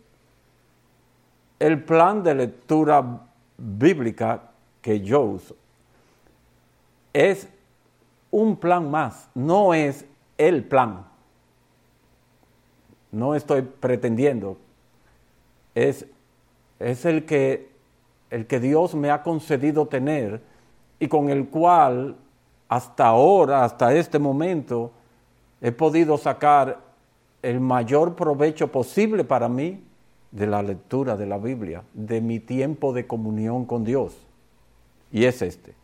el 1.60 1.84
plan 1.84 2.24
de 2.24 2.34
lectura 2.34 3.20
bíblica 3.56 4.50
que 4.82 5.00
yo 5.00 5.20
uso. 5.20 5.54
Es 7.12 7.46
un 8.32 8.56
plan 8.56 8.90
más, 8.90 9.28
no 9.32 9.74
es 9.74 10.04
el 10.38 10.64
plan. 10.64 11.06
No 13.12 13.36
estoy 13.36 13.62
pretendiendo. 13.62 14.56
Es, 15.72 16.04
es 16.80 17.04
el, 17.04 17.26
que, 17.26 17.70
el 18.30 18.48
que 18.48 18.58
Dios 18.58 18.96
me 18.96 19.12
ha 19.12 19.22
concedido 19.22 19.86
tener 19.86 20.49
y 21.00 21.08
con 21.08 21.30
el 21.30 21.48
cual 21.48 22.14
hasta 22.68 23.06
ahora, 23.06 23.64
hasta 23.64 23.92
este 23.94 24.18
momento, 24.20 24.92
he 25.60 25.72
podido 25.72 26.16
sacar 26.16 26.78
el 27.42 27.58
mayor 27.58 28.14
provecho 28.14 28.68
posible 28.68 29.24
para 29.24 29.48
mí 29.48 29.82
de 30.30 30.46
la 30.46 30.62
lectura 30.62 31.16
de 31.16 31.26
la 31.26 31.38
Biblia, 31.38 31.82
de 31.94 32.20
mi 32.20 32.38
tiempo 32.38 32.92
de 32.92 33.06
comunión 33.06 33.64
con 33.64 33.82
Dios. 33.82 34.16
Y 35.10 35.24
es 35.24 35.42
este. 35.42 35.74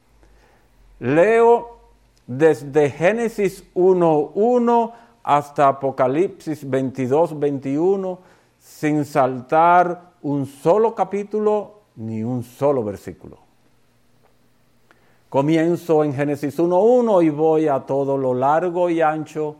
Leo 1.00 1.78
desde 2.26 2.90
Génesis 2.90 3.64
1.1 3.74 4.92
hasta 5.22 5.68
Apocalipsis 5.68 6.68
22.21 6.68 8.18
sin 8.58 9.04
saltar 9.04 10.12
un 10.22 10.46
solo 10.46 10.94
capítulo 10.94 11.80
ni 11.96 12.22
un 12.22 12.44
solo 12.44 12.84
versículo. 12.84 13.45
Comienzo 15.36 16.02
en 16.02 16.14
Génesis 16.14 16.58
1.1 16.58 17.22
y 17.22 17.28
voy 17.28 17.68
a 17.68 17.80
todo 17.80 18.16
lo 18.16 18.32
largo 18.32 18.88
y 18.88 19.02
ancho 19.02 19.56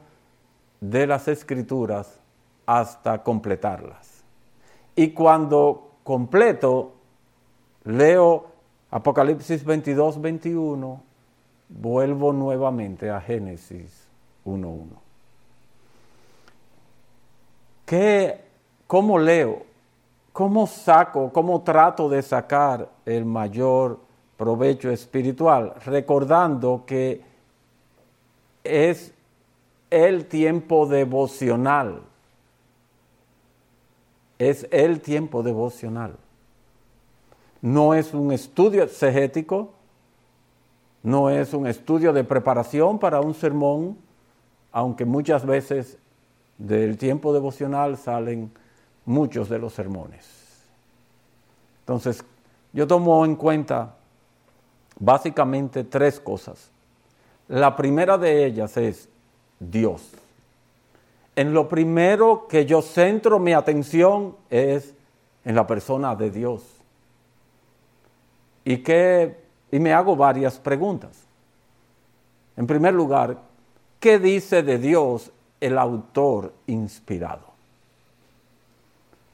de 0.81 1.07
las 1.07 1.29
escrituras 1.29 2.19
hasta 2.65 3.23
completarlas. 3.23 4.25
Y 4.95 5.11
cuando 5.11 5.97
completo, 6.03 6.95
leo 7.85 8.47
Apocalipsis 8.91 9.63
22, 9.67 10.19
21, 10.19 11.03
vuelvo 11.69 12.33
nuevamente 12.33 13.11
a 13.11 13.21
Génesis 13.21 14.09
1.1. 14.47 14.87
¿Qué, 17.85 18.41
¿Cómo 18.87 19.19
leo? 19.19 19.67
¿Cómo 20.33 20.67
saco? 20.67 21.31
¿Cómo 21.35 21.61
trato 21.61 22.09
de 22.09 22.23
sacar 22.23 22.89
el 23.05 23.27
mayor 23.27 24.06
provecho 24.37 24.91
espiritual? 24.91 25.75
Recordando 25.85 26.85
que 26.87 27.23
es 28.65 29.13
el 29.91 30.27
tiempo 30.27 30.87
devocional. 30.87 32.03
Es 34.39 34.67
el 34.71 35.01
tiempo 35.01 35.43
devocional. 35.43 36.17
No 37.63 37.95
es 37.95 38.13
un 38.13 38.33
estudio 38.33 38.83
exegético, 38.83 39.71
no 41.03 41.31
es 41.31 41.55
un 41.55 41.67
estudio 41.67 42.13
de 42.13 42.25
preparación 42.25 42.99
para 42.99 43.21
un 43.21 43.35
sermón, 43.35 43.97
aunque 44.73 45.05
muchas 45.05 45.47
veces 45.47 45.99
del 46.59 46.99
tiempo 46.99 47.33
devocional 47.33 47.97
salen 47.97 48.51
muchos 49.05 49.49
de 49.49 49.59
los 49.59 49.73
sermones. 49.73 50.27
Entonces, 51.81 52.25
yo 52.73 52.87
tomo 52.87 53.25
en 53.25 53.37
cuenta 53.37 53.95
básicamente 54.99 55.85
tres 55.85 56.21
cosas. 56.21 56.71
La 57.49 57.77
primera 57.77 58.19
de 58.19 58.47
ellas 58.47 58.77
es 58.77 59.09
Dios. 59.61 60.03
En 61.35 61.53
lo 61.53 61.69
primero 61.69 62.47
que 62.49 62.67
yo 62.67 62.83
centro 62.83 63.39
mi 63.39 63.53
atención 63.53 64.37
es 64.51 64.95
en 65.45 65.55
la 65.55 65.67
persona 65.67 66.17
de 66.17 66.31
Dios. 66.31 66.63
Y 68.65 68.79
que 68.79 69.47
y 69.71 69.79
me 69.79 69.93
hago 69.93 70.17
varias 70.17 70.59
preguntas. 70.59 71.19
En 72.57 72.67
primer 72.67 72.95
lugar, 72.95 73.39
¿qué 74.01 74.19
dice 74.19 74.63
de 74.63 74.79
Dios 74.79 75.31
el 75.61 75.79
autor 75.79 76.53
inspirado? 76.67 77.45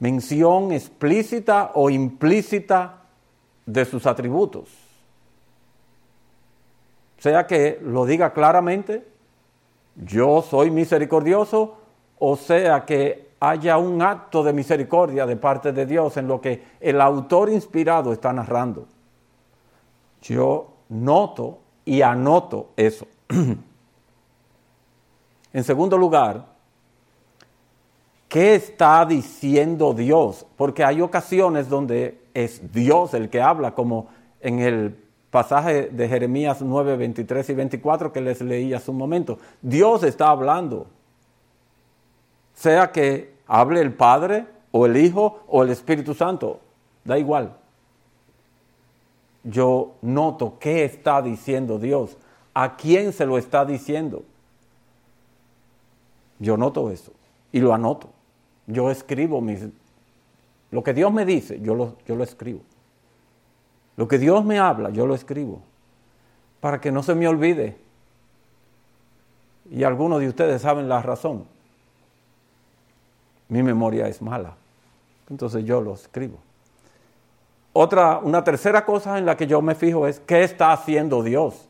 Mención 0.00 0.72
explícita 0.72 1.70
o 1.74 1.90
implícita 1.90 3.02
de 3.66 3.84
sus 3.84 4.06
atributos. 4.06 4.68
Sea 7.22 7.46
que 7.46 7.78
lo 7.80 8.04
diga 8.04 8.32
claramente, 8.32 9.06
yo 9.94 10.42
soy 10.42 10.72
misericordioso, 10.72 11.76
o 12.18 12.34
sea 12.34 12.84
que 12.84 13.28
haya 13.38 13.78
un 13.78 14.02
acto 14.02 14.42
de 14.42 14.52
misericordia 14.52 15.24
de 15.24 15.36
parte 15.36 15.70
de 15.70 15.86
Dios 15.86 16.16
en 16.16 16.26
lo 16.26 16.40
que 16.40 16.64
el 16.80 17.00
autor 17.00 17.48
inspirado 17.48 18.12
está 18.12 18.32
narrando. 18.32 18.88
Yo 20.20 20.72
noto 20.88 21.60
y 21.84 22.02
anoto 22.02 22.70
eso. 22.74 23.06
en 25.52 25.62
segundo 25.62 25.96
lugar, 25.96 26.44
¿qué 28.28 28.56
está 28.56 29.06
diciendo 29.06 29.94
Dios? 29.94 30.44
Porque 30.56 30.82
hay 30.82 31.00
ocasiones 31.00 31.68
donde 31.68 32.20
es 32.34 32.72
Dios 32.72 33.14
el 33.14 33.30
que 33.30 33.40
habla, 33.40 33.76
como 33.76 34.08
en 34.40 34.58
el 34.58 35.01
pasaje 35.32 35.88
de 35.88 36.08
Jeremías 36.08 36.62
9, 36.62 36.96
23 36.96 37.50
y 37.50 37.54
24 37.54 38.12
que 38.12 38.20
les 38.20 38.40
leí 38.40 38.72
hace 38.72 38.92
un 38.92 38.98
momento. 38.98 39.40
Dios 39.60 40.04
está 40.04 40.28
hablando. 40.28 40.86
Sea 42.54 42.92
que 42.92 43.34
hable 43.48 43.80
el 43.80 43.92
Padre 43.92 44.46
o 44.70 44.86
el 44.86 44.96
Hijo 44.96 45.40
o 45.48 45.64
el 45.64 45.70
Espíritu 45.70 46.14
Santo, 46.14 46.60
da 47.04 47.18
igual 47.18 47.56
yo 49.44 49.94
noto 50.02 50.58
qué 50.58 50.84
está 50.84 51.20
diciendo 51.22 51.78
Dios, 51.78 52.16
a 52.54 52.76
quién 52.76 53.12
se 53.12 53.26
lo 53.26 53.38
está 53.38 53.64
diciendo. 53.64 54.24
Yo 56.38 56.56
noto 56.56 56.90
eso 56.90 57.12
y 57.50 57.60
lo 57.60 57.74
anoto. 57.74 58.10
Yo 58.66 58.90
escribo 58.90 59.40
mis... 59.40 59.66
Lo 60.70 60.82
que 60.82 60.94
Dios 60.94 61.12
me 61.12 61.24
dice, 61.24 61.60
yo 61.60 61.74
lo, 61.74 61.96
yo 62.06 62.16
lo 62.16 62.24
escribo. 62.24 62.60
Lo 63.96 64.08
que 64.08 64.18
Dios 64.18 64.44
me 64.44 64.58
habla, 64.58 64.90
yo 64.90 65.06
lo 65.06 65.14
escribo. 65.14 65.60
Para 66.60 66.80
que 66.80 66.92
no 66.92 67.02
se 67.02 67.14
me 67.14 67.28
olvide. 67.28 67.76
Y 69.70 69.84
algunos 69.84 70.20
de 70.20 70.28
ustedes 70.28 70.62
saben 70.62 70.88
la 70.88 71.02
razón. 71.02 71.44
Mi 73.48 73.62
memoria 73.62 74.08
es 74.08 74.22
mala. 74.22 74.54
Entonces 75.28 75.64
yo 75.64 75.80
lo 75.80 75.94
escribo. 75.94 76.38
Otra, 77.72 78.18
una 78.18 78.44
tercera 78.44 78.84
cosa 78.84 79.18
en 79.18 79.26
la 79.26 79.36
que 79.36 79.46
yo 79.46 79.62
me 79.62 79.74
fijo 79.74 80.06
es 80.06 80.20
qué 80.20 80.42
está 80.42 80.72
haciendo 80.72 81.22
Dios. 81.22 81.68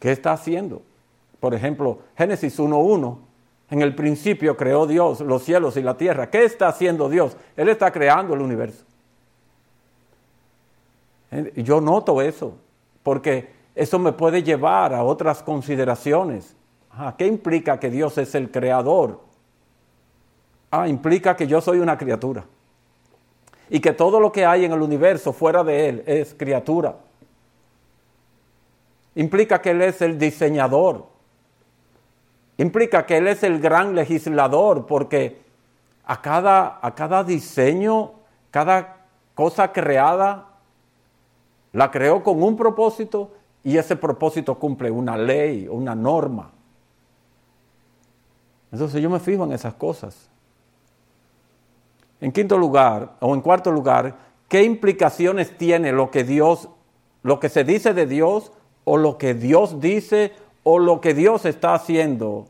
¿Qué 0.00 0.12
está 0.12 0.32
haciendo? 0.32 0.82
Por 1.40 1.54
ejemplo, 1.54 2.00
Génesis 2.16 2.58
1.1, 2.58 3.18
en 3.70 3.82
el 3.82 3.94
principio 3.94 4.56
creó 4.56 4.86
Dios 4.86 5.20
los 5.20 5.44
cielos 5.44 5.76
y 5.76 5.82
la 5.82 5.96
tierra. 5.96 6.30
¿Qué 6.30 6.44
está 6.44 6.68
haciendo 6.68 7.08
Dios? 7.08 7.36
Él 7.56 7.68
está 7.68 7.90
creando 7.92 8.34
el 8.34 8.40
universo. 8.40 8.84
Yo 11.56 11.80
noto 11.80 12.22
eso, 12.22 12.54
porque 13.02 13.52
eso 13.74 13.98
me 13.98 14.12
puede 14.12 14.42
llevar 14.42 14.94
a 14.94 15.04
otras 15.04 15.42
consideraciones. 15.42 16.56
¿Qué 17.16 17.26
implica 17.26 17.78
que 17.78 17.90
Dios 17.90 18.18
es 18.18 18.34
el 18.34 18.50
creador? 18.50 19.20
Ah, 20.70 20.88
implica 20.88 21.36
que 21.36 21.46
yo 21.46 21.60
soy 21.60 21.78
una 21.78 21.96
criatura 21.96 22.44
y 23.70 23.80
que 23.80 23.92
todo 23.92 24.20
lo 24.20 24.32
que 24.32 24.46
hay 24.46 24.64
en 24.64 24.72
el 24.72 24.82
universo 24.82 25.32
fuera 25.32 25.62
de 25.62 25.88
Él 25.88 26.02
es 26.06 26.34
criatura. 26.34 26.96
Implica 29.14 29.60
que 29.60 29.70
Él 29.70 29.82
es 29.82 30.00
el 30.02 30.18
diseñador. 30.18 31.06
Implica 32.56 33.06
que 33.06 33.18
Él 33.18 33.28
es 33.28 33.42
el 33.42 33.60
gran 33.60 33.94
legislador 33.94 34.86
porque 34.86 35.40
a 36.04 36.20
cada, 36.20 36.78
a 36.82 36.94
cada 36.94 37.22
diseño, 37.22 38.12
cada 38.50 39.06
cosa 39.34 39.72
creada, 39.72 40.47
la 41.72 41.90
creó 41.90 42.22
con 42.22 42.42
un 42.42 42.56
propósito 42.56 43.32
y 43.64 43.76
ese 43.76 43.96
propósito 43.96 44.58
cumple 44.58 44.90
una 44.90 45.16
ley, 45.16 45.68
una 45.68 45.94
norma. 45.94 46.50
Entonces 48.72 49.02
yo 49.02 49.10
me 49.10 49.20
fijo 49.20 49.44
en 49.44 49.52
esas 49.52 49.74
cosas. 49.74 50.28
En 52.20 52.32
quinto 52.32 52.58
lugar, 52.58 53.16
o 53.20 53.34
en 53.34 53.40
cuarto 53.40 53.70
lugar, 53.70 54.16
¿qué 54.48 54.62
implicaciones 54.62 55.56
tiene 55.56 55.92
lo 55.92 56.10
que 56.10 56.24
Dios, 56.24 56.68
lo 57.22 57.40
que 57.40 57.48
se 57.48 57.64
dice 57.64 57.94
de 57.94 58.06
Dios 58.06 58.52
o 58.84 58.96
lo 58.96 59.18
que 59.18 59.34
Dios 59.34 59.80
dice 59.80 60.32
o 60.62 60.78
lo 60.78 61.00
que 61.00 61.14
Dios 61.14 61.44
está 61.44 61.74
haciendo 61.74 62.46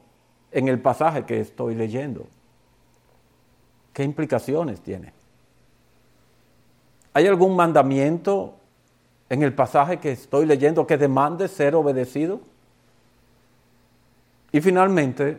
en 0.53 0.69
el 0.69 0.81
pasaje 0.81 1.25
que 1.25 1.41
estoy 1.41 1.75
leyendo. 1.75 2.27
¿Qué 3.93 4.03
implicaciones 4.03 4.81
tiene? 4.81 5.13
¿Hay 7.13 7.27
algún 7.27 7.57
mandamiento 7.57 8.55
en 9.31 9.43
el 9.43 9.55
pasaje 9.55 9.99
que 9.99 10.13
estoy 10.13 10.47
leyendo 10.47 10.87
que 10.87 10.97
demande 10.97 11.49
ser 11.49 11.75
obedecido? 11.75 12.41
Y 14.53 14.61
finalmente, 14.61 15.39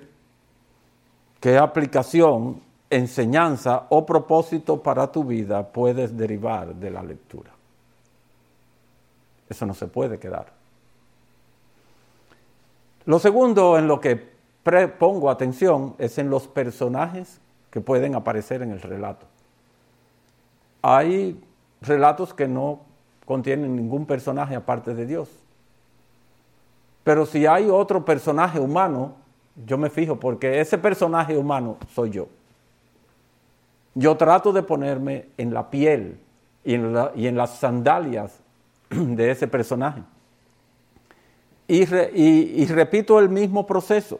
¿qué 1.39 1.57
aplicación, 1.57 2.61
enseñanza 2.89 3.87
o 3.89 4.05
propósito 4.05 4.81
para 4.81 5.11
tu 5.11 5.23
vida 5.23 5.71
puedes 5.71 6.15
derivar 6.15 6.75
de 6.75 6.91
la 6.91 7.03
lectura? 7.03 7.51
Eso 9.49 9.65
no 9.65 9.73
se 9.73 9.87
puede 9.87 10.19
quedar. 10.19 10.53
Lo 13.05 13.17
segundo 13.17 13.79
en 13.79 13.87
lo 13.87 13.99
que 13.99 14.29
pongo 14.99 15.31
atención 15.31 15.95
es 15.97 16.19
en 16.19 16.29
los 16.29 16.47
personajes 16.47 17.41
que 17.71 17.81
pueden 17.81 18.13
aparecer 18.13 18.61
en 18.61 18.71
el 18.71 18.81
relato. 18.81 19.25
Hay 20.83 21.43
relatos 21.81 22.35
que 22.35 22.47
no 22.47 22.81
contienen 23.29 23.75
ningún 23.75 24.07
personaje 24.07 24.55
aparte 24.55 24.95
de 24.95 25.05
Dios. 25.05 25.29
Pero 27.03 27.27
si 27.27 27.45
hay 27.45 27.69
otro 27.69 28.03
personaje 28.03 28.59
humano, 28.59 29.13
yo 29.67 29.77
me 29.77 29.91
fijo 29.91 30.19
porque 30.19 30.59
ese 30.59 30.79
personaje 30.79 31.37
humano 31.37 31.77
soy 31.93 32.09
yo. 32.09 32.27
Yo 33.93 34.17
trato 34.17 34.51
de 34.51 34.63
ponerme 34.63 35.27
en 35.37 35.53
la 35.53 35.69
piel 35.69 36.17
y 36.65 36.73
en, 36.73 37.37
las 37.37 37.59
sandalias 37.59 38.39
de 38.89 39.29
ese 39.29 39.47
personaje. 39.47 40.01
y 41.67 42.65
repito 42.65 43.19
el 43.19 43.29
mismo 43.29 43.67
proceso. 43.67 44.19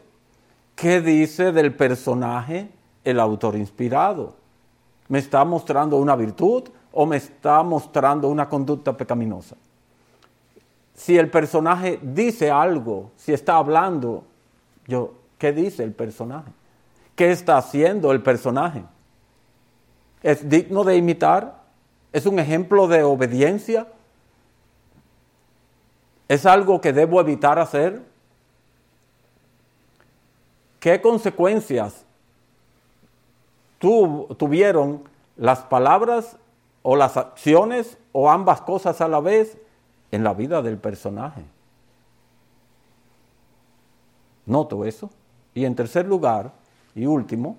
¿Qué 0.76 1.00
dice 1.00 1.50
del 1.50 1.74
personaje 1.74 2.68
el 3.02 3.18
autor 3.18 3.56
inspirado? 3.56 4.36
¿Me 5.08 5.18
está 5.18 5.44
mostrando 5.44 5.96
una 5.96 6.14
virtud 6.14 6.68
o 6.92 7.06
me 7.06 7.16
está 7.16 7.62
mostrando 7.62 8.28
una 8.28 8.48
conducta 8.48 8.96
pecaminosa? 8.96 9.56
Si 10.94 11.16
el 11.16 11.30
personaje 11.30 11.98
dice 12.02 12.50
algo, 12.50 13.10
si 13.16 13.32
está 13.32 13.56
hablando, 13.56 14.24
yo, 14.86 15.14
¿qué 15.38 15.52
dice 15.52 15.82
el 15.82 15.92
personaje? 15.92 16.50
¿Qué 17.16 17.30
está 17.30 17.56
haciendo 17.56 18.12
el 18.12 18.22
personaje? 18.22 18.82
¿Es 20.22 20.48
digno 20.48 20.84
de 20.84 20.96
imitar? 20.96 21.60
¿Es 22.12 22.26
un 22.26 22.38
ejemplo 22.38 22.86
de 22.86 23.02
obediencia? 23.02 23.86
¿Es 26.28 26.44
algo 26.44 26.80
que 26.80 26.92
debo 26.92 27.20
evitar 27.20 27.58
hacer? 27.58 28.02
¿Qué 30.78 31.00
consecuencias 31.00 32.04
tuvieron 33.78 35.02
las 35.36 35.60
palabras 35.60 36.36
o 36.82 36.96
las 36.96 37.16
acciones 37.16 37.98
o 38.12 38.30
ambas 38.30 38.60
cosas 38.62 39.00
a 39.00 39.08
la 39.08 39.20
vez 39.20 39.56
en 40.10 40.24
la 40.24 40.34
vida 40.34 40.62
del 40.62 40.78
personaje? 40.78 41.42
Noto 44.46 44.84
eso. 44.84 45.10
Y 45.54 45.64
en 45.64 45.74
tercer 45.74 46.06
lugar, 46.06 46.52
y 46.94 47.06
último, 47.06 47.56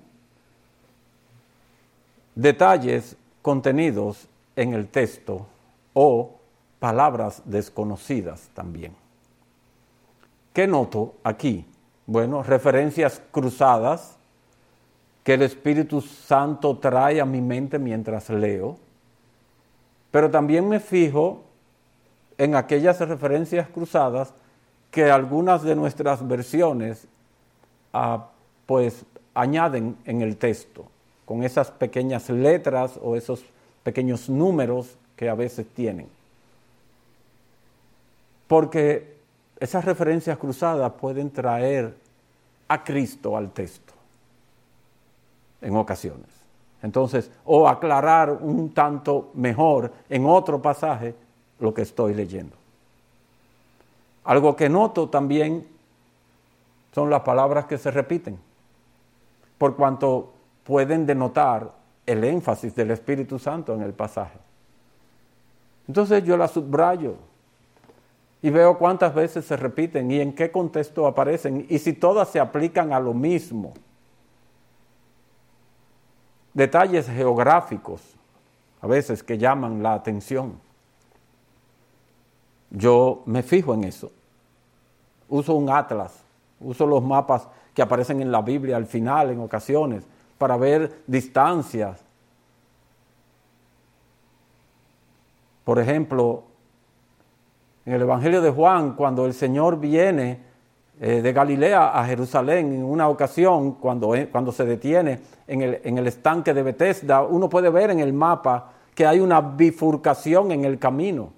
detalles 2.36 3.16
contenidos 3.42 4.28
en 4.56 4.74
el 4.74 4.88
texto 4.88 5.48
o 5.94 6.36
palabras 6.80 7.42
desconocidas 7.46 8.50
también. 8.54 8.96
¿Qué 10.54 10.68
noto 10.68 11.16
aquí? 11.24 11.66
Bueno, 12.06 12.44
referencias 12.44 13.22
cruzadas 13.32 14.18
que 15.24 15.36
el 15.36 15.44
Espíritu 15.44 16.02
Santo 16.02 16.78
trae 16.78 17.22
a 17.22 17.26
mi 17.26 17.42
mente 17.42 17.80
mientras 17.80 18.30
leo, 18.30 18.78
pero 20.12 20.30
también 20.30 20.68
me 20.68 20.80
fijo 20.80 21.44
en 22.38 22.56
aquellas 22.56 23.00
referencias 23.00 23.68
cruzadas 23.70 24.34
que 24.92 25.10
algunas 25.10 25.64
de 25.64 25.76
nuestras 25.76 26.28
versiones 26.28 27.08
ah, 27.94 28.28
pues 28.66 29.06
añaden 29.34 29.98
en 30.06 30.22
el 30.22 30.38
texto, 30.38 30.86
con 31.26 31.44
esas 31.44 31.72
pequeñas 31.72 32.30
letras 32.30 33.00
o 33.02 33.16
esos 33.16 33.44
pequeños 33.84 34.30
números 34.30 34.98
que 35.16 35.30
a 35.30 35.36
veces 35.36 35.66
tienen. 35.74 36.08
Porque 38.48 39.16
esas 39.60 39.86
referencias 39.86 40.38
cruzadas 40.38 40.92
pueden 40.94 41.32
traer 41.32 41.96
a 42.68 42.84
Cristo 42.84 43.38
al 43.38 43.52
texto 43.52 43.94
en 45.62 45.76
ocasiones. 45.76 46.41
Entonces, 46.84 47.32
o 47.46 47.68
aclarar 47.68 48.32
un 48.32 48.74
tanto 48.74 49.32
mejor 49.36 49.92
en 50.10 50.26
otro 50.26 50.62
pasaje 50.62 51.16
lo 51.60 51.74
que 51.74 51.84
estoy 51.84 52.14
leyendo. 52.14 52.56
Algo 54.24 54.56
que 54.56 54.70
noto 54.70 55.10
también 55.10 55.68
son 56.94 57.10
las 57.10 57.22
palabras 57.22 57.66
que 57.66 57.78
se 57.78 57.92
repiten, 57.92 58.38
por 59.58 59.76
cuanto 59.76 60.34
pueden 60.64 61.06
denotar 61.06 61.72
el 62.06 62.24
énfasis 62.24 62.76
del 62.76 62.92
Espíritu 62.92 63.40
Santo 63.40 63.74
en 63.74 63.82
el 63.82 63.94
pasaje. 63.94 64.38
Entonces 65.88 66.24
yo 66.24 66.38
las 66.38 66.52
subrayo 66.52 67.16
y 68.42 68.50
veo 68.50 68.78
cuántas 68.78 69.14
veces 69.14 69.46
se 69.46 69.56
repiten 69.56 70.10
y 70.12 70.20
en 70.20 70.34
qué 70.34 70.52
contexto 70.52 71.06
aparecen 71.06 71.66
y 71.70 71.80
si 71.80 71.94
todas 71.94 72.30
se 72.30 72.40
aplican 72.40 72.94
a 72.94 73.00
lo 73.00 73.14
mismo. 73.14 73.74
Detalles 76.54 77.08
geográficos 77.08 78.02
a 78.82 78.88
veces 78.88 79.24
que 79.24 79.38
llaman 79.38 79.82
la 79.82 79.94
atención. 79.94 80.60
Yo 82.70 83.24
me 83.26 83.44
fijo 83.44 83.74
en 83.74 83.84
eso. 83.84 84.12
Uso 85.30 85.54
un 85.54 85.70
atlas, 85.70 86.24
uso 86.60 86.86
los 86.86 87.04
mapas 87.04 87.48
que 87.74 87.82
aparecen 87.82 88.22
en 88.22 88.32
la 88.32 88.42
Biblia 88.42 88.76
al 88.76 88.86
final 88.86 89.30
en 89.30 89.40
ocasiones 89.40 90.04
para 90.38 90.58
ver 90.58 91.04
distancias. 91.08 92.02
Por 95.64 95.80
ejemplo, 95.80 96.44
en 97.86 97.94
el 97.94 98.02
Evangelio 98.02 98.42
de 98.42 98.52
Juan, 98.52 98.96
cuando 98.96 99.26
el 99.26 99.34
Señor 99.34 99.80
viene 99.80 100.51
de 101.02 101.34
Galilea 101.34 102.00
a 102.00 102.06
Jerusalén 102.06 102.74
en 102.74 102.84
una 102.84 103.10
ocasión, 103.10 103.72
cuando, 103.72 104.14
eh, 104.14 104.30
cuando 104.32 104.52
se 104.52 104.66
detiene 104.66 105.20
en 105.48 105.64
el, 105.64 105.82
en 105.84 105.98
el 105.98 106.06
estanque 106.06 106.54
de 106.54 106.62
Bethesda, 106.62 107.24
uno 107.24 107.50
puede 107.50 107.72
ver 107.72 107.90
en 107.90 108.00
el 108.00 108.14
mapa 108.14 108.72
que 108.94 109.08
hay 109.08 109.20
una 109.20 109.42
bifurcación 109.42 110.52
en 110.52 110.64
el 110.64 110.78
camino. 110.78 111.34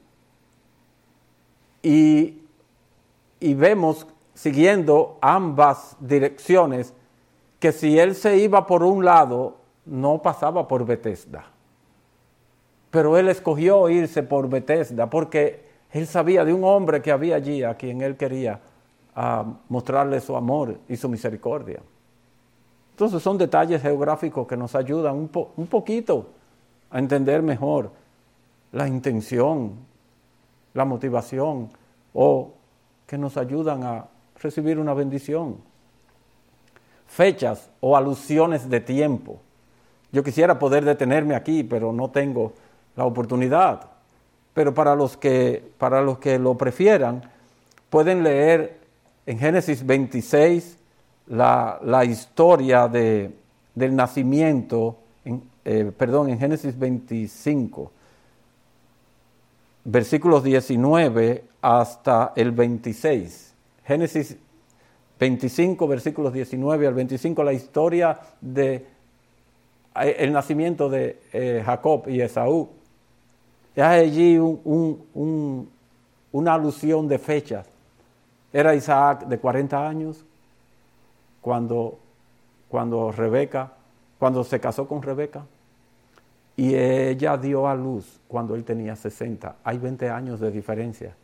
Y, 1.82 2.41
y 3.39 3.53
vemos, 3.53 4.05
siguiendo 4.34 5.18
ambas 5.22 5.95
direcciones, 6.01 6.93
que 7.61 7.72
si 7.72 7.97
él 7.97 8.16
se 8.16 8.36
iba 8.36 8.68
por 8.68 8.84
un 8.84 9.05
lado, 9.05 9.59
no 9.86 10.22
pasaba 10.22 10.68
por 10.68 10.86
Bethesda. 10.86 11.45
Pero 12.91 13.18
él 13.18 13.30
escogió 13.30 13.88
irse 13.88 14.24
por 14.24 14.49
Bethesda 14.49 15.09
porque 15.09 15.64
él 15.91 16.05
sabía 16.05 16.43
de 16.43 16.51
un 16.51 16.66
hombre 16.66 17.01
que 17.01 17.14
había 17.14 17.38
allí 17.38 17.64
a 17.64 17.76
quien 17.76 18.01
él 18.01 18.18
quería 18.18 18.59
ah, 19.16 19.45
mostrarle 19.70 20.20
su 20.20 20.36
amor 20.36 20.78
y 20.88 20.95
su 20.95 21.09
misericordia. 21.09 21.82
Entonces 22.91 23.22
son 23.24 23.38
detalles 23.38 23.82
geográficos 23.82 24.47
que 24.47 24.57
nos 24.57 24.76
ayudan 24.76 25.16
un, 25.16 25.30
un 25.55 25.68
poquito 25.68 26.28
a 26.91 26.99
entender 26.99 27.41
mejor 27.41 27.91
la 28.72 28.88
intención, 28.88 29.74
la 30.74 30.86
motivación 30.86 31.70
o 32.14 32.51
que 33.07 33.18
nos 33.18 33.38
ayudan 33.38 33.84
a 33.84 34.05
recibir 34.41 34.78
una 34.78 34.93
bendición. 34.93 35.57
Fechas 37.07 37.70
o 37.80 37.97
alusiones 37.97 38.70
de 38.70 38.80
tiempo. 38.80 39.39
Yo 40.11 40.24
quisiera 40.24 40.59
poder 40.59 40.86
detenerme 40.86 41.36
aquí, 41.36 41.64
pero 41.64 41.91
no 41.91 42.09
tengo 42.09 42.53
la 42.95 43.05
oportunidad 43.05 43.93
pero 44.53 44.74
para 44.74 44.95
los 44.95 45.18
que, 45.18 45.64
para 45.78 46.01
los 46.01 46.20
que 46.20 46.38
lo 46.39 46.55
prefieran, 46.55 47.24
pueden 47.89 48.24
leer 48.24 48.80
en 49.26 49.39
Génesis 49.39 49.86
26 49.86 50.78
la, 51.28 51.80
la 51.84 52.03
historia 52.03 52.88
de, 52.88 53.32
del 53.74 53.95
nacimiento, 53.95 54.97
eh, 55.65 55.91
perdón, 55.97 56.30
en 56.30 56.39
Génesis 56.39 56.78
25, 56.78 57.91
versículos 59.86 60.43
19 60.43 61.45
hasta 61.61 62.34
el 62.36 62.51
26. 62.51 63.53
Génesis 63.86 64.38
25, 65.19 65.88
versículos 65.88 66.34
19 66.34 66.88
al 66.88 66.93
25, 66.93 67.43
la 67.43 67.53
historia 67.53 68.19
de 68.41 68.86
eh, 69.95 70.30
nacimiento 70.30 70.89
de 70.89 71.21
eh, 71.32 71.63
Jacob 71.65 72.09
y 72.09 72.21
Esaú. 72.21 72.69
Hay 73.76 74.01
allí 74.01 74.38
una 74.38 76.53
alusión 76.53 77.07
de 77.07 77.17
fechas 77.17 77.72
Era 78.54 78.76
Isaac 78.76 79.26
de 79.26 79.39
40 79.39 79.88
años 79.88 80.24
cuando, 81.41 81.97
cuando 82.70 83.12
Rebeca, 83.12 83.74
cuando 84.20 84.43
se 84.43 84.60
casó 84.60 84.88
con 84.88 85.01
Rebeca. 85.01 85.43
Y 86.56 86.76
ella 86.76 87.36
dio 87.36 87.68
a 87.68 87.74
luz 87.74 88.22
cuando 88.28 88.54
él 88.54 88.64
tenía 88.64 88.95
60. 88.95 89.56
Hay 89.64 89.80
20 89.80 90.10
años 90.12 90.39
de 90.39 90.51
diferencia. 90.51 91.16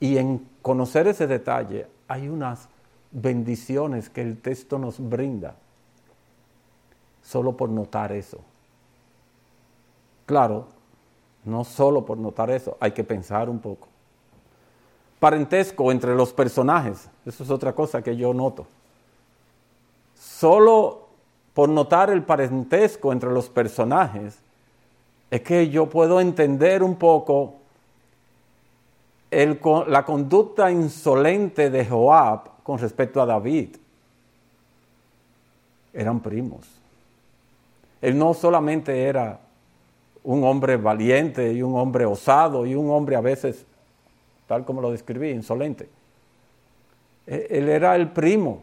Y 0.00 0.18
en 0.18 0.46
conocer 0.60 1.06
ese 1.06 1.28
detalle 1.28 1.86
hay 2.08 2.28
unas 2.28 2.68
bendiciones 3.12 4.10
que 4.10 4.22
el 4.22 4.40
texto 4.40 4.78
nos 4.78 4.98
brinda 4.98 5.54
solo 7.22 7.56
por 7.56 7.70
notar 7.70 8.10
eso. 8.10 8.40
Claro, 10.26 10.66
no 11.44 11.64
solo 11.64 12.04
por 12.04 12.18
notar 12.18 12.50
eso, 12.50 12.76
hay 12.80 12.90
que 12.92 13.04
pensar 13.04 13.48
un 13.48 13.60
poco. 13.60 13.88
Parentesco 15.24 15.90
entre 15.90 16.14
los 16.14 16.34
personajes, 16.34 17.08
eso 17.24 17.44
es 17.44 17.48
otra 17.48 17.72
cosa 17.72 18.02
que 18.02 18.14
yo 18.14 18.34
noto. 18.34 18.66
Solo 20.20 21.06
por 21.54 21.70
notar 21.70 22.10
el 22.10 22.22
parentesco 22.22 23.10
entre 23.10 23.30
los 23.32 23.48
personajes, 23.48 24.36
es 25.30 25.40
que 25.40 25.70
yo 25.70 25.88
puedo 25.88 26.20
entender 26.20 26.82
un 26.82 26.96
poco 26.96 27.54
la 29.30 30.04
conducta 30.04 30.70
insolente 30.70 31.70
de 31.70 31.86
Joab 31.86 32.62
con 32.62 32.78
respecto 32.78 33.22
a 33.22 33.24
David. 33.24 33.76
Eran 35.94 36.20
primos. 36.20 36.66
Él 38.02 38.18
no 38.18 38.34
solamente 38.34 39.04
era 39.04 39.40
un 40.22 40.44
hombre 40.44 40.76
valiente 40.76 41.50
y 41.50 41.62
un 41.62 41.78
hombre 41.78 42.04
osado 42.04 42.66
y 42.66 42.74
un 42.74 42.90
hombre 42.90 43.16
a 43.16 43.22
veces, 43.22 43.64
como 44.62 44.80
lo 44.80 44.92
describí, 44.92 45.30
insolente. 45.30 45.88
E, 47.26 47.48
él 47.50 47.68
era 47.68 47.96
el 47.96 48.10
primo. 48.10 48.62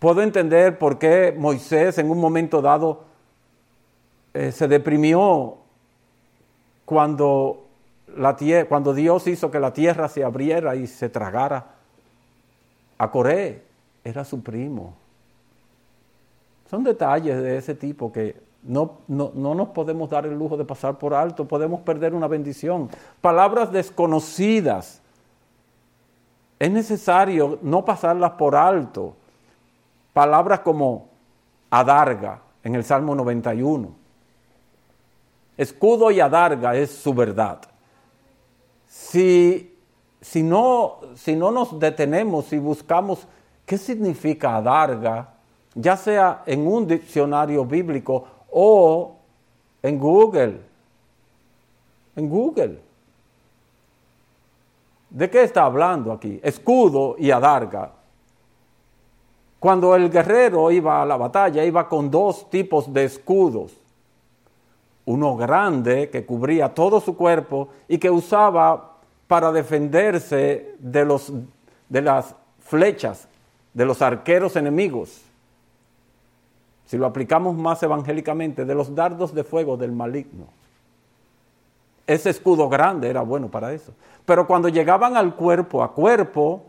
Puedo 0.00 0.22
entender 0.22 0.78
por 0.78 0.98
qué 0.98 1.32
Moisés 1.36 1.98
en 1.98 2.10
un 2.10 2.18
momento 2.18 2.60
dado 2.60 3.04
eh, 4.34 4.50
se 4.50 4.66
deprimió 4.66 5.58
cuando, 6.84 7.66
la 8.16 8.36
cuando 8.68 8.94
Dios 8.94 9.26
hizo 9.26 9.50
que 9.50 9.60
la 9.60 9.72
tierra 9.72 10.08
se 10.08 10.24
abriera 10.24 10.74
y 10.74 10.86
se 10.86 11.08
tragara 11.08 11.74
a 12.98 13.10
Coré. 13.10 13.62
Era 14.02 14.24
su 14.24 14.42
primo. 14.42 14.94
Son 16.70 16.82
detalles 16.82 17.42
de 17.42 17.58
ese 17.58 17.74
tipo 17.74 18.12
que 18.12 18.49
no, 18.62 18.98
no, 19.08 19.32
no, 19.34 19.54
nos 19.54 19.68
podemos 19.68 20.10
dar 20.10 20.26
el 20.26 20.34
lujo 20.34 20.56
de 20.56 20.64
pasar 20.64 20.98
por 20.98 21.14
alto, 21.14 21.46
podemos 21.46 21.80
perder 21.80 22.14
una 22.14 22.28
bendición. 22.28 22.88
Palabras 23.20 23.72
desconocidas. 23.72 25.00
Es 26.58 26.70
necesario 26.70 27.58
no 27.62 27.84
pasarlas 27.84 28.32
por 28.32 28.54
alto. 28.54 29.16
Palabras 30.12 30.60
como 30.60 31.08
adarga 31.70 32.42
en 32.62 32.74
el 32.74 32.84
Salmo 32.84 33.14
91. 33.14 33.88
Escudo 35.56 36.10
y 36.10 36.20
adarga 36.20 36.74
es 36.74 36.90
su 36.90 37.14
verdad. 37.14 37.60
Si, 38.86 39.78
si, 40.20 40.42
no, 40.42 41.00
si 41.14 41.34
no 41.34 41.50
nos 41.50 41.78
detenemos 41.78 42.52
y 42.52 42.58
buscamos 42.58 43.26
qué 43.64 43.78
significa 43.78 44.56
adarga, 44.56 45.34
ya 45.74 45.96
sea 45.96 46.42
en 46.46 46.66
un 46.66 46.86
diccionario 46.86 47.64
bíblico 47.64 48.26
o 48.52 49.16
en 49.82 49.98
Google, 49.98 50.60
en 52.16 52.28
Google. 52.28 52.78
¿De 55.10 55.28
qué 55.28 55.42
está 55.42 55.64
hablando 55.64 56.12
aquí? 56.12 56.38
Escudo 56.42 57.16
y 57.18 57.30
adarga. 57.30 57.92
Cuando 59.58 59.94
el 59.94 60.10
guerrero 60.10 60.70
iba 60.70 61.02
a 61.02 61.06
la 61.06 61.16
batalla, 61.16 61.64
iba 61.64 61.88
con 61.88 62.10
dos 62.10 62.48
tipos 62.48 62.92
de 62.92 63.04
escudos 63.04 63.80
uno 65.10 65.36
grande 65.36 66.08
que 66.08 66.24
cubría 66.24 66.72
todo 66.72 67.00
su 67.00 67.16
cuerpo 67.16 67.68
y 67.88 67.98
que 67.98 68.10
usaba 68.10 68.92
para 69.26 69.50
defenderse 69.50 70.76
de, 70.78 71.04
los, 71.04 71.32
de 71.88 72.02
las 72.02 72.34
flechas 72.60 73.26
de 73.74 73.84
los 73.84 74.02
arqueros 74.02 74.54
enemigos. 74.54 75.22
Si 76.90 76.98
lo 76.98 77.06
aplicamos 77.06 77.56
más 77.56 77.80
evangélicamente, 77.84 78.64
de 78.64 78.74
los 78.74 78.92
dardos 78.96 79.32
de 79.32 79.44
fuego 79.44 79.76
del 79.76 79.92
maligno. 79.92 80.46
Ese 82.04 82.30
escudo 82.30 82.68
grande 82.68 83.08
era 83.08 83.20
bueno 83.20 83.48
para 83.48 83.72
eso. 83.72 83.92
Pero 84.26 84.44
cuando 84.44 84.68
llegaban 84.68 85.16
al 85.16 85.36
cuerpo 85.36 85.84
a 85.84 85.92
cuerpo, 85.92 86.64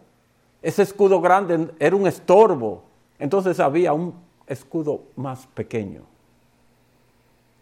ese 0.62 0.84
escudo 0.84 1.22
grande 1.22 1.72
era 1.80 1.96
un 1.96 2.06
estorbo. 2.06 2.84
Entonces 3.18 3.60
había 3.60 3.94
un 3.94 4.14
escudo 4.46 5.02
más 5.16 5.48
pequeño 5.48 6.04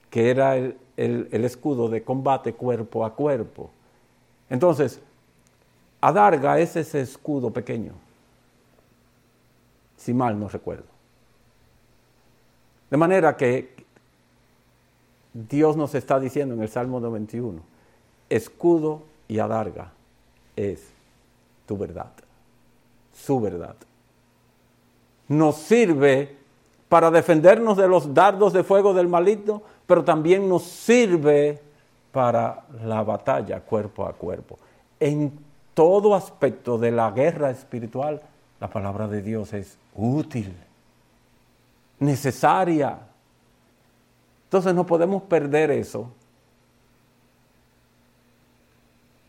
que 0.10 0.30
era 0.30 0.58
el, 0.58 0.76
escudo 0.98 1.88
de 1.88 2.04
combate 2.04 2.52
cuerpo 2.52 3.06
a 3.06 3.16
cuerpo. 3.16 3.70
Entonces, 4.50 5.00
adarga 6.02 6.60
es 6.60 6.76
ese 6.76 7.00
escudo 7.00 7.52
pequeño, 7.52 7.94
si 9.96 10.14
mal 10.14 10.38
no 10.38 10.50
recuerdo. 10.50 10.99
De 12.90 12.98
manera 12.98 13.38
que 13.38 13.76
Dios 15.34 15.78
nos 15.78 15.94
está 15.96 16.20
diciendo 16.20 16.56
en 16.56 16.62
el 16.62 16.70
Salmo 16.70 17.00
91, 17.00 17.62
escudo 18.30 19.04
y 19.28 19.40
adarga 19.40 19.92
es 20.56 20.90
tu 21.66 21.78
verdad, 21.78 22.12
su 23.14 23.40
verdad. 23.40 23.76
Nos 25.28 25.58
sirve 25.58 26.36
para 26.90 27.12
defendernos 27.12 27.78
de 27.78 27.88
los 27.88 28.14
dardos 28.14 28.52
de 28.54 28.64
fuego 28.64 28.94
del 28.94 29.08
maligno, 29.08 29.62
pero 29.86 30.04
también 30.04 30.50
nos 30.50 30.64
sirve 30.64 31.60
para 32.12 32.66
la 32.84 33.04
batalla 33.04 33.62
cuerpo 33.62 34.08
a 34.08 34.14
cuerpo. 34.14 34.58
En 35.00 35.32
todo 35.76 36.16
aspecto 36.16 36.80
de 36.80 36.92
la 36.92 37.12
guerra 37.12 37.52
espiritual, 37.52 38.22
la 38.60 38.70
palabra 38.70 39.08
de 39.08 39.22
Dios 39.22 39.54
es 39.54 39.78
útil, 39.96 40.54
necesaria. 42.00 43.00
Entonces 44.46 44.74
no 44.74 44.86
podemos 44.86 45.24
perder 45.24 45.72
eso 45.72 46.12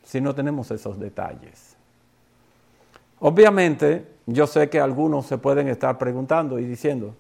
si 0.04 0.20
no 0.20 0.34
tenemos 0.34 0.70
esos 0.70 0.98
detalles. 0.98 1.76
Obviamente, 3.20 4.06
yo 4.26 4.46
sé 4.46 4.70
que 4.70 4.80
algunos 4.80 5.26
se 5.26 5.38
pueden 5.38 5.68
estar 5.68 5.98
preguntando 5.98 6.58
y 6.58 6.64
diciendo, 6.64 7.14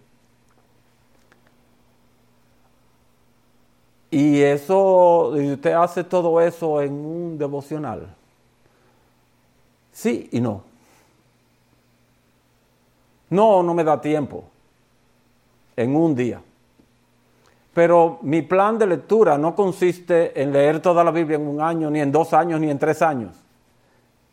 Y 4.10 4.42
eso, 4.42 5.28
usted 5.28 5.72
hace 5.72 6.02
todo 6.02 6.40
eso 6.40 6.82
en 6.82 6.92
un 6.92 7.38
devocional. 7.38 8.12
Sí 9.92 10.28
y 10.32 10.40
no. 10.40 10.64
No, 13.28 13.62
no 13.62 13.72
me 13.72 13.84
da 13.84 14.00
tiempo. 14.00 14.44
En 15.76 15.96
un 15.96 16.14
día. 16.14 16.40
Pero 17.72 18.18
mi 18.22 18.42
plan 18.42 18.78
de 18.78 18.86
lectura 18.86 19.38
no 19.38 19.54
consiste 19.54 20.40
en 20.40 20.52
leer 20.52 20.80
toda 20.80 21.04
la 21.04 21.10
Biblia 21.10 21.36
en 21.36 21.46
un 21.46 21.60
año, 21.60 21.90
ni 21.90 22.00
en 22.00 22.10
dos 22.10 22.32
años, 22.32 22.60
ni 22.60 22.70
en 22.70 22.78
tres 22.78 23.00
años. 23.00 23.36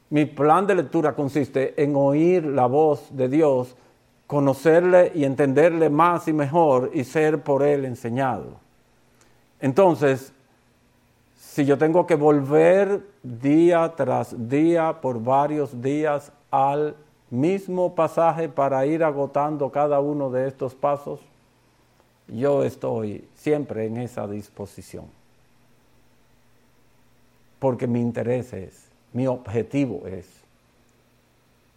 Mi 0.09 0.25
plan 0.25 0.65
de 0.65 0.75
lectura 0.75 1.13
consiste 1.13 1.81
en 1.81 1.95
oír 1.95 2.45
la 2.45 2.65
voz 2.65 3.15
de 3.15 3.27
Dios, 3.27 3.75
conocerle 4.25 5.11
y 5.13 5.23
entenderle 5.23 5.89
más 5.89 6.27
y 6.27 6.33
mejor 6.33 6.91
y 6.93 7.03
ser 7.03 7.43
por 7.43 7.63
él 7.63 7.85
enseñado. 7.85 8.59
Entonces, 9.59 10.33
si 11.35 11.65
yo 11.65 11.77
tengo 11.77 12.05
que 12.05 12.15
volver 12.15 13.01
día 13.23 13.93
tras 13.95 14.35
día 14.49 15.01
por 15.01 15.23
varios 15.23 15.81
días 15.81 16.31
al 16.51 16.95
mismo 17.29 17.95
pasaje 17.95 18.49
para 18.49 18.85
ir 18.85 19.03
agotando 19.03 19.69
cada 19.71 19.99
uno 19.99 20.29
de 20.29 20.47
estos 20.47 20.75
pasos, 20.75 21.19
yo 22.27 22.63
estoy 22.63 23.27
siempre 23.35 23.85
en 23.85 23.97
esa 23.97 24.27
disposición. 24.27 25.05
Porque 27.59 27.87
mi 27.87 28.01
interés 28.01 28.53
es, 28.53 28.87
mi 29.13 29.27
objetivo 29.27 30.05
es, 30.07 30.27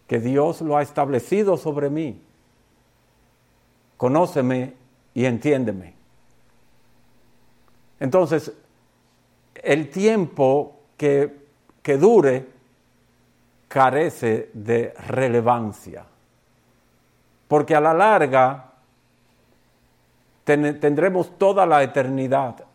que 0.07 0.19
Dios 0.19 0.59
lo 0.61 0.75
ha 0.75 0.81
establecido 0.81 1.55
sobre 1.55 1.89
mí. 1.89 2.21
Conóceme 3.95 4.73
y 5.13 5.23
entiéndeme. 5.25 5.93
Entonces, 8.01 8.51
el 9.55 9.89
tiempo 9.89 10.75
que, 10.97 11.31
dure 11.97 12.47
carece 13.71 14.49
de 14.53 14.93
relevancia, 15.07 16.03
porque 17.47 17.73
a 17.73 17.79
la 17.79 17.93
larga 17.93 18.69
tendremos 20.43 21.37
toda 21.37 21.65
la 21.65 21.81
eternidad 21.81 22.65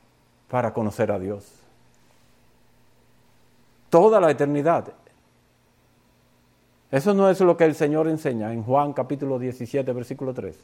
para 0.49 0.73
conocer 0.73 1.13
a 1.13 1.19
Dios. 1.19 1.53
Toda 3.91 4.19
la 4.19 4.31
eternidad. 4.31 4.91
Eso 6.91 7.13
no 7.13 7.29
es 7.29 7.43
lo 7.43 7.59
que 7.59 7.65
el 7.65 7.75
Señor 7.75 8.09
enseña 8.09 8.51
en 8.55 8.63
Juan 8.63 8.95
capítulo 8.95 9.39
17, 9.39 9.93
versículo 9.93 10.33
3. 10.33 10.59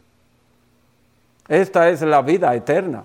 Esta 1.48 1.90
es 1.90 2.00
la 2.00 2.22
vida 2.22 2.54
eterna, 2.54 3.04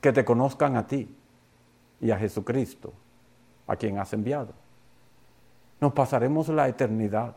que 0.00 0.12
te 0.12 0.24
conozcan 0.24 0.76
a 0.76 0.84
ti 0.88 1.08
y 2.00 2.10
a 2.10 2.18
Jesucristo, 2.18 2.92
a 3.68 3.76
quien 3.76 4.00
has 4.00 4.12
enviado. 4.12 4.65
Nos 5.80 5.92
pasaremos 5.92 6.48
la 6.48 6.68
eternidad 6.68 7.36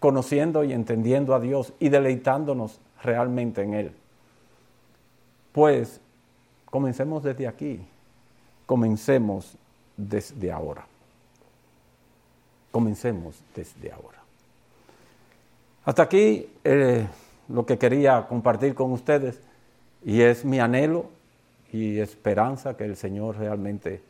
conociendo 0.00 0.64
y 0.64 0.72
entendiendo 0.72 1.34
a 1.34 1.40
Dios 1.40 1.72
y 1.78 1.90
deleitándonos 1.90 2.80
realmente 3.02 3.62
en 3.62 3.74
Él. 3.74 3.92
Pues 5.52 6.00
comencemos 6.64 7.22
desde 7.22 7.46
aquí, 7.46 7.80
comencemos 8.66 9.56
desde 9.96 10.50
ahora. 10.50 10.86
Comencemos 12.72 13.42
desde 13.54 13.92
ahora. 13.92 14.18
Hasta 15.84 16.02
aquí 16.02 16.48
eh, 16.64 17.06
lo 17.48 17.66
que 17.66 17.78
quería 17.78 18.26
compartir 18.28 18.74
con 18.74 18.92
ustedes 18.92 19.40
y 20.04 20.22
es 20.22 20.44
mi 20.44 20.60
anhelo 20.60 21.06
y 21.72 21.98
esperanza 21.98 22.76
que 22.76 22.84
el 22.84 22.96
Señor 22.96 23.36
realmente 23.36 24.02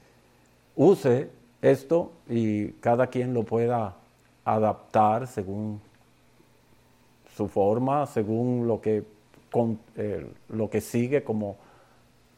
use 0.77 1.31
esto 1.63 2.13
y 2.29 2.69
cada 2.73 3.09
quien 3.09 3.35
lo 3.35 3.45
pueda 3.45 3.97
adaptar 4.45 5.27
según 5.27 5.81
su 7.37 7.49
forma, 7.49 8.07
según 8.07 8.67
lo 8.67 8.81
que, 8.81 9.05
eh, 9.97 10.27
lo 10.49 10.71
que 10.71 10.81
sigue 10.81 11.23
como, 11.23 11.57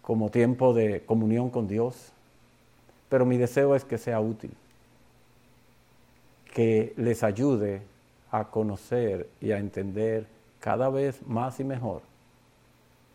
como 0.00 0.30
tiempo 0.30 0.74
de 0.74 1.04
comunión 1.04 1.50
con 1.50 1.68
Dios. 1.68 2.12
Pero 3.08 3.26
mi 3.26 3.36
deseo 3.36 3.74
es 3.74 3.84
que 3.84 3.98
sea 3.98 4.20
útil, 4.20 4.52
que 6.54 6.92
les 6.96 7.22
ayude 7.22 7.82
a 8.30 8.44
conocer 8.44 9.28
y 9.40 9.52
a 9.52 9.58
entender 9.58 10.26
cada 10.60 10.88
vez 10.88 11.20
más 11.26 11.60
y 11.60 11.64
mejor 11.64 12.02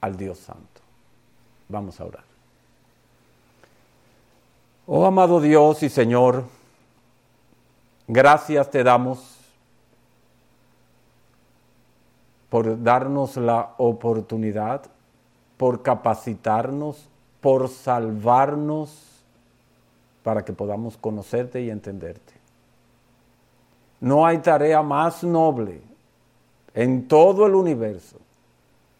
al 0.01 0.15
Dios 0.15 0.37
Santo. 0.37 0.81
Vamos 1.69 1.99
a 1.99 2.05
orar. 2.05 2.26
Oh 4.89 5.05
amado 5.05 5.41
Dios 5.41 5.83
y 5.83 5.89
Señor, 5.89 6.45
gracias 8.07 8.71
te 8.71 8.85
damos 8.85 9.37
por 12.49 12.81
darnos 12.81 13.35
la 13.35 13.73
oportunidad, 13.79 14.83
por 15.57 15.83
capacitarnos, 15.83 17.09
por 17.41 17.67
salvarnos 17.67 19.25
para 20.23 20.45
que 20.45 20.53
podamos 20.53 20.95
conocerte 20.95 21.61
y 21.61 21.69
entenderte. 21.69 22.35
No 23.99 24.25
hay 24.25 24.37
tarea 24.37 24.81
más 24.81 25.21
noble 25.21 25.81
en 26.73 27.09
todo 27.09 27.45
el 27.45 27.55
universo 27.55 28.15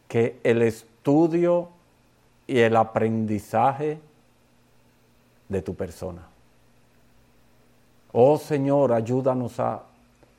que 0.09 0.37
el 0.43 0.63
estudio 0.63 1.69
y 2.45 2.59
el 2.59 2.75
aprendizaje 2.75 4.01
de 5.49 5.61
tu 5.61 5.75
persona. 5.75 6.27
Oh 8.11 8.37
Señor, 8.37 8.93
ayúdanos 8.93 9.59
a 9.59 9.83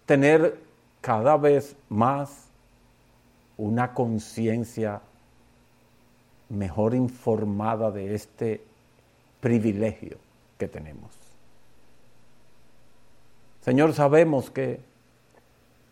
tener 0.06 0.58
cada 1.00 1.36
vez 1.36 1.76
más 1.88 2.48
una 3.56 3.94
conciencia 3.94 5.00
mejor 6.48 6.94
informada 6.94 7.90
de 7.90 8.14
este 8.14 8.62
privilegio 9.40 10.16
que 10.58 10.68
tenemos. 10.68 11.10
Señor, 13.60 13.92
sabemos 13.92 14.50
que 14.50 14.80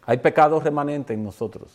hay 0.07 0.19
pecado 0.19 0.61
remanente 0.61 1.13
en 1.15 1.25
nosotros. 1.25 1.69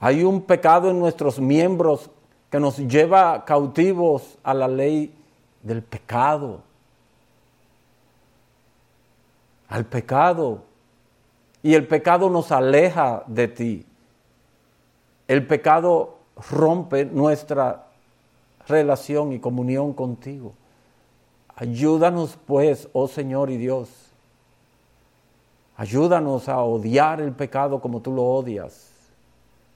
Hay 0.00 0.22
un 0.22 0.42
pecado 0.42 0.90
en 0.90 0.98
nuestros 0.98 1.40
miembros 1.40 2.10
que 2.50 2.60
nos 2.60 2.78
lleva 2.78 3.44
cautivos 3.44 4.38
a 4.42 4.54
la 4.54 4.68
ley 4.68 5.14
del 5.68 5.82
pecado. 5.82 6.62
Al 9.68 9.84
pecado. 9.84 10.64
Y 11.62 11.74
el 11.74 11.86
pecado 11.86 12.30
nos 12.30 12.50
aleja 12.50 13.22
de 13.26 13.48
ti. 13.48 13.86
El 15.28 15.46
pecado 15.46 16.18
rompe 16.50 17.04
nuestra 17.04 17.86
relación 18.66 19.32
y 19.32 19.38
comunión 19.38 19.92
contigo. 19.92 20.54
Ayúdanos 21.54 22.38
pues, 22.46 22.88
oh 22.92 23.08
Señor 23.08 23.50
y 23.50 23.56
Dios. 23.56 23.88
Ayúdanos 25.76 26.48
a 26.48 26.58
odiar 26.62 27.20
el 27.20 27.32
pecado 27.32 27.80
como 27.80 28.00
tú 28.00 28.12
lo 28.12 28.24
odias 28.24 28.87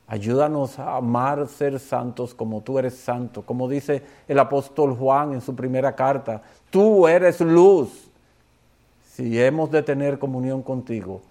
Ayúdanos 0.07 0.78
a 0.78 0.96
amar 0.96 1.48
ser 1.48 1.78
santos 1.78 2.34
como 2.34 2.61
tú 2.61 2.78
eres 2.78 2.96
santo. 2.96 3.42
Como 3.42 3.68
dice 3.68 4.03
el 4.28 4.38
apóstol 4.38 4.94
Juan 4.94 5.32
en 5.32 5.40
su 5.40 5.55
primera 5.55 5.94
carta, 5.94 6.42
tú 6.70 7.07
eres 7.09 7.40
luz. 7.40 8.09
Si 9.14 9.40
hemos 9.40 9.70
de 9.70 9.82
tener 9.82 10.18
comunión 10.18 10.62
contigo, 10.62 11.22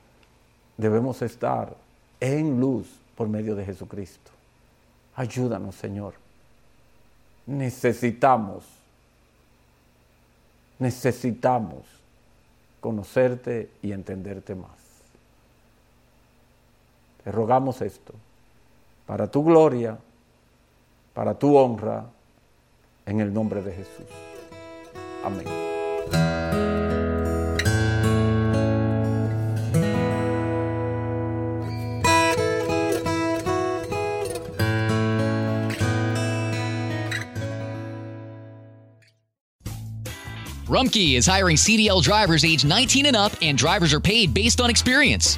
debemos 0.77 1.21
estar 1.21 1.75
en 2.19 2.59
luz 2.59 2.87
por 3.15 3.27
medio 3.27 3.55
de 3.55 3.65
Jesucristo. 3.65 4.31
Ayúdanos, 5.15 5.75
Señor. 5.75 6.13
Necesitamos, 7.45 8.63
necesitamos 10.79 11.83
conocerte 12.79 13.69
y 13.83 13.91
entenderte 13.91 14.55
más. 14.55 14.71
Te 17.23 17.31
rogamos 17.31 17.81
esto 17.81 18.13
para 19.05 19.27
tu 19.27 19.43
gloria, 19.43 19.97
para 21.13 21.33
tu 21.33 21.55
honra, 21.57 22.05
en 23.05 23.19
el 23.19 23.33
nombre 23.33 23.61
de 23.61 23.73
Jesús. 23.73 24.07
Amén. 25.23 25.61
Rumkey 40.71 41.15
is 41.15 41.27
hiring 41.27 41.57
CDL 41.57 42.01
drivers 42.01 42.45
age 42.45 42.63
19 42.63 43.05
and 43.05 43.15
up, 43.15 43.33
and 43.41 43.57
drivers 43.57 43.93
are 43.93 43.99
paid 43.99 44.33
based 44.33 44.61
on 44.61 44.69
experience. 44.69 45.37